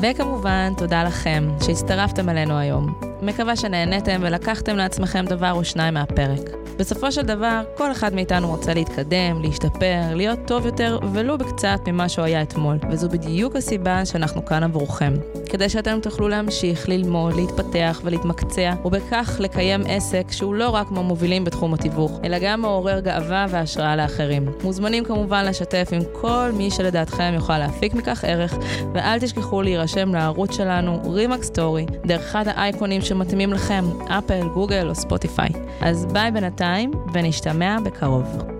וכמובן, 0.02 0.74
תודה 0.78 1.04
לכם 1.04 1.50
שהצטרפתם 1.66 2.30
אלינו 2.30 2.58
היום. 2.58 3.00
מקווה 3.22 3.56
שנהניתם 3.56 4.20
ולקחתם 4.22 4.76
לעצמכם 4.76 5.26
דבר 5.26 5.52
או 5.52 5.66
שניים 5.66 5.94
מהפרק. 5.94 6.50
בסופו 6.78 7.12
של 7.12 7.22
דבר, 7.22 7.62
כל 7.78 7.92
אחד 7.92 8.14
מאיתנו 8.14 8.48
רוצה 8.48 8.74
להתקדם, 8.74 9.42
להשתפר, 9.42 10.16
להיות 10.16 10.40
טוב 10.48 10.66
יותר, 10.66 11.00
ולו 11.14 11.38
בקצת 11.38 11.80
ממה 11.88 12.10
שהוא 12.10 12.26
היה 12.26 12.42
אתמול. 12.42 12.78
וזו 12.92 13.10
בדיוק 13.10 13.56
הסיבה 13.56 14.06
שאנחנו 14.06 14.46
כאן 14.46 14.64
עבורכם. 14.64 15.14
כדי 15.56 15.70
שאתם 15.70 16.00
תוכלו 16.02 16.28
להמשיך 16.28 16.90
ללמוד, 16.90 17.34
להתפתח 17.36 18.02
ולהתמקצע, 18.04 18.74
ובכך 18.86 19.36
לקיים 19.40 19.82
עסק 19.88 20.32
שהוא 20.32 20.56
לא 20.56 20.70
רק 20.70 20.92
מהמובילים 20.92 21.44
בתחום 21.44 21.74
התיווך, 21.74 22.20
אלא 22.24 22.38
גם 22.42 22.62
מעורר 22.62 23.00
גאווה 23.00 23.46
והשראה 23.50 23.96
לאחרים. 23.96 24.46
מוזמנים 24.64 25.04
כמובן 25.04 25.46
לשתף 25.46 25.90
עם 25.92 26.02
כל 26.12 26.50
מי 26.54 26.72
שלדעתכם 26.72 27.32
יוכל 27.36 27.58
להפיק 27.58 27.94
מכך 27.94 28.24
ערך, 28.24 28.58
ואל 28.94 29.20
תשכחו 29.20 29.62
להירשם 29.62 30.14
לערוץ 30.14 30.58
שלנו, 30.58 31.12
RE/MAX 31.14 31.44
Story, 31.44 31.86
דרך 32.06 32.22
אחד 32.22 32.48
האייקונים 32.48 33.02
שמתאימים 33.02 33.54
לכם, 33.54 33.86
אפל, 34.08 34.48
גוגל 34.54 34.90
או 34.90 34.96
ספוטיפיי. 34.96 35.50
אז 35.82 36.06
ביי 36.06 36.32
בינתיים, 36.32 36.92
ונשתמע 37.14 37.78
בקרוב. 37.86 38.55